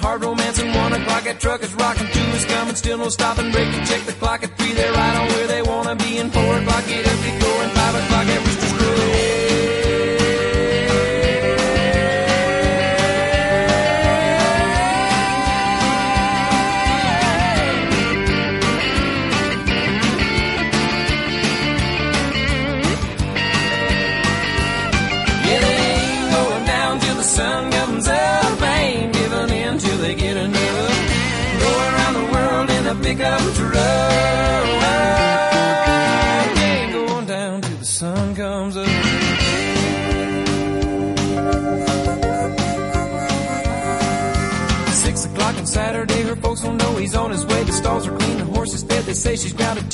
[0.07, 2.07] Hard romance and one o'clock that truck is rocking.
[2.15, 3.51] Two is coming, still no stopping.
[3.51, 4.73] Break and check the clock at three.
[4.73, 6.17] They're right on where they wanna be.
[6.19, 8.66] And four o'clock get up to go and five o'clock at Rooster's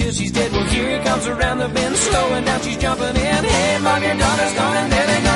[0.03, 0.51] till she's dead.
[0.51, 3.41] Well, here he comes around the bend, slowing down, she's jumping in.
[3.53, 5.32] Hey, mom, your daughter's gone, and there they go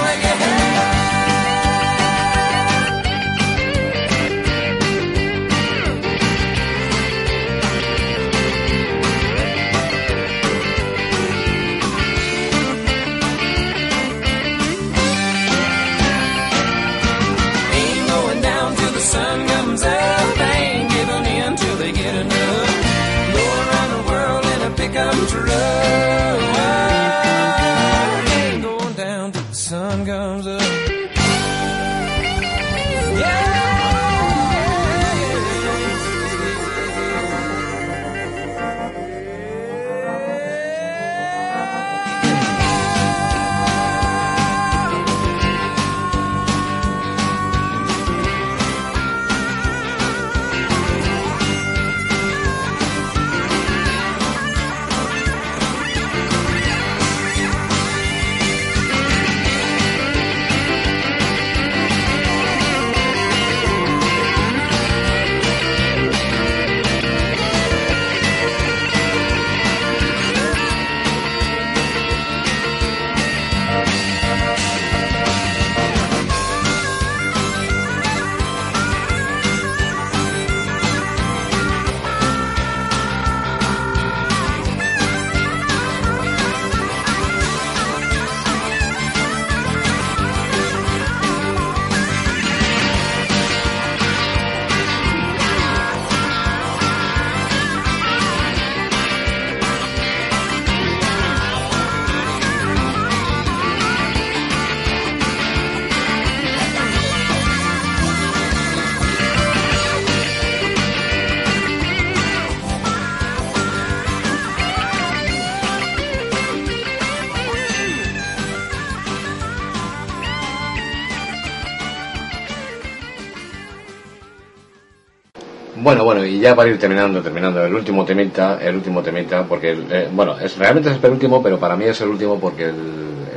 [125.88, 129.72] Bueno, bueno, y ya para ir terminando, terminando, el último temita, el último temita, porque,
[129.90, 132.76] eh, bueno, es, realmente es el penúltimo, pero para mí es el último porque el,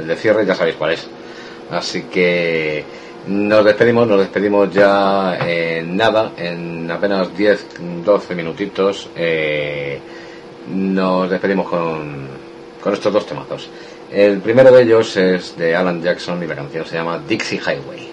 [0.00, 1.06] el de cierre ya sabéis cuál es.
[1.70, 2.84] Así que
[3.28, 7.66] nos despedimos, nos despedimos ya en nada, en apenas 10,
[8.04, 9.08] 12 minutitos.
[9.14, 10.00] eh,
[10.74, 12.26] nos despedimos con,
[12.82, 13.70] con estos dos temazos.
[14.10, 18.09] El primero de ellos es de Alan Jackson y la canción se llama Dixie Highway.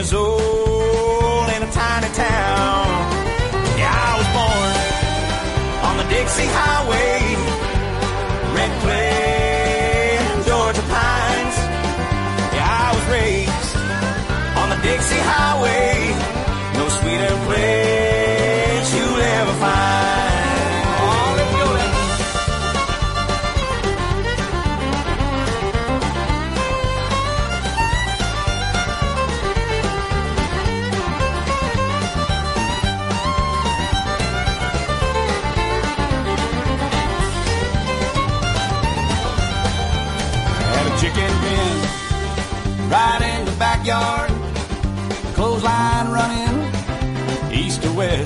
[0.00, 2.86] Years old in a tiny town.
[3.76, 4.74] Yeah, I was born
[5.88, 6.99] on the Dixie Highway,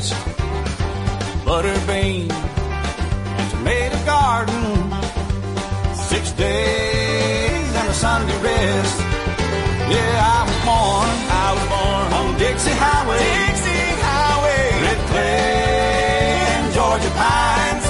[0.05, 0.15] east.
[1.45, 4.65] Butter bean and tomato garden.
[5.95, 9.01] Six days and a Sunday rest.
[9.93, 11.11] Yeah, I was born.
[11.45, 13.25] I was born on Dixie Highway.
[13.47, 14.65] Dixie Highway.
[14.85, 17.87] Red clay and Georgia pines.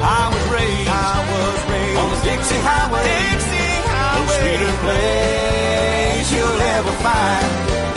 [0.00, 0.88] I was raised.
[0.88, 3.08] I was raised on the Dixie Highway.
[3.30, 4.26] Dixie Highway.
[4.26, 7.95] No sweeter place you'll ever find.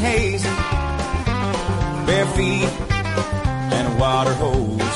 [0.00, 0.48] Hazy,
[2.06, 2.70] bare feet
[3.76, 4.89] and a water hose.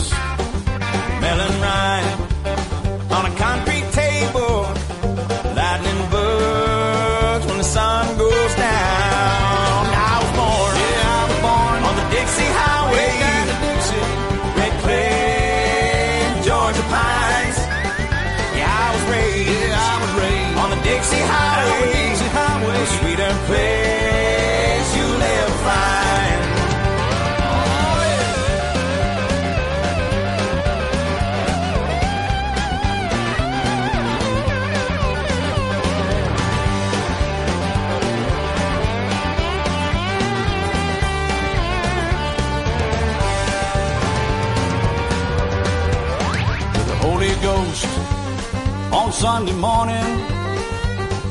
[49.24, 50.18] Sunday morning,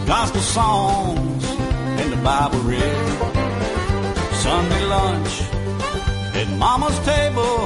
[0.07, 1.45] gospel songs
[1.99, 2.81] and the Bible read.
[4.33, 5.33] Sunday lunch
[6.33, 7.57] at Mama's table,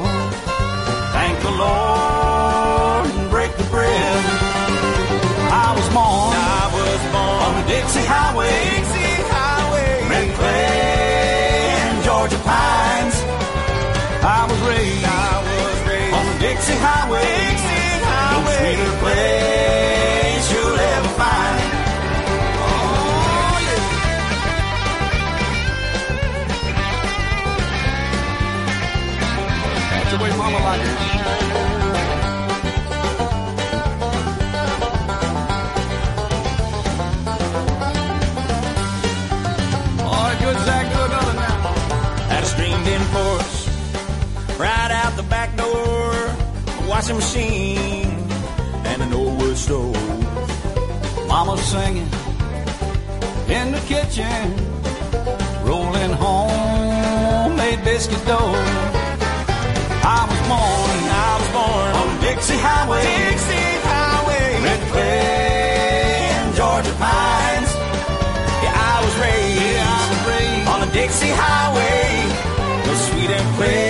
[1.15, 4.25] thank the Lord and break the bread.
[5.63, 12.03] I was born, I was born on the Dixie Highway, Dixie Highway, Red Clay and
[12.03, 13.15] Georgia pines.
[14.27, 17.46] I was raised, I was raised on the Dixie Highway, Dixie Highway,
[47.07, 48.11] washing machine,
[48.85, 49.95] and an old wood stove.
[51.27, 52.09] Mama singing
[53.47, 54.55] in the kitchen,
[55.63, 58.53] rolling homemade biscuit dough.
[60.03, 66.93] I was born, I was born on Dixie Highway, Dixie Highway, Red Clay and Georgia
[66.99, 67.71] pines.
[68.63, 72.03] Yeah, I was raised, yeah, I was raised on the Dixie Highway,
[72.85, 73.86] no sweeter place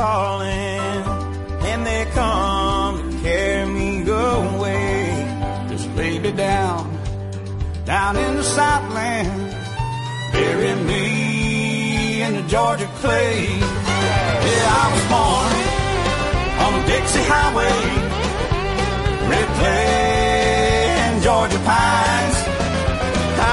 [0.00, 1.02] calling,
[1.70, 4.96] and they come to carry me away.
[5.68, 6.82] Just lay me down,
[7.84, 9.42] down in the Southland,
[10.32, 13.40] bury me in the Georgia clay.
[14.46, 15.52] Yeah, I was born
[16.64, 17.80] on the Dixie Highway,
[19.32, 22.38] red clay and Georgia pines.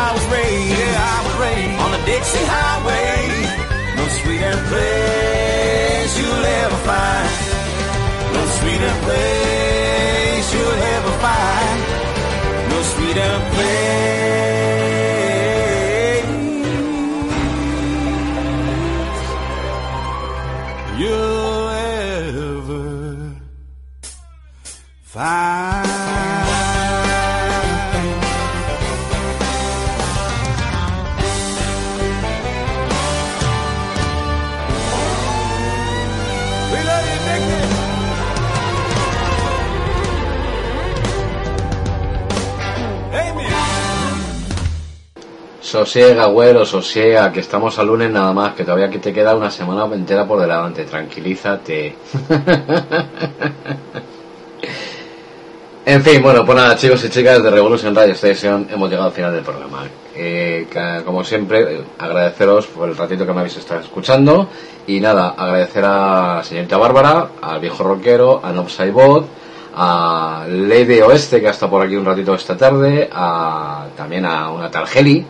[0.04, 2.67] I was raised, yeah, I was raised on the Dixie Highway.
[9.08, 11.80] place you'll ever find.
[12.70, 14.07] No sweeter place.
[45.68, 49.52] Sosiega, güero, sosiega, que estamos al lunes nada más, que todavía que te queda una
[49.52, 51.88] semana entera por delante, tranquilízate.
[55.86, 59.14] en fin, bueno, pues nada, chicos y chicas de Revolution Radio Station, hemos llegado al
[59.14, 59.84] final del programa.
[60.16, 60.68] Eh,
[61.06, 64.48] como siempre, agradeceros por el ratito que me habéis estado escuchando
[64.88, 69.28] y nada, agradecer a la señorita Bárbara, al viejo rockero, a Nob Saibot,
[69.76, 74.50] a Lady Oeste, que ha estado por aquí un ratito esta tarde, a, también a
[74.50, 75.26] una tal Heli,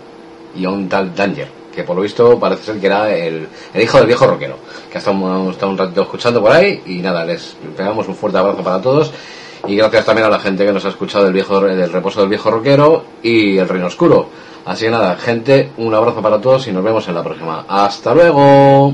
[0.58, 3.48] y a un tal Danger, que por lo visto parece ser que era el,
[3.80, 4.58] hijo del viejo rockero,
[4.92, 8.64] que hemos estado un ratito escuchando por ahí y nada, les pegamos un fuerte abrazo
[8.64, 9.12] para todos
[9.68, 12.30] y gracias también a la gente que nos ha escuchado del viejo del reposo del
[12.30, 14.30] viejo rockero y el reino oscuro.
[14.66, 17.66] Así que nada, gente, un abrazo para todos y nos vemos en la próxima.
[17.68, 18.94] Hasta luego.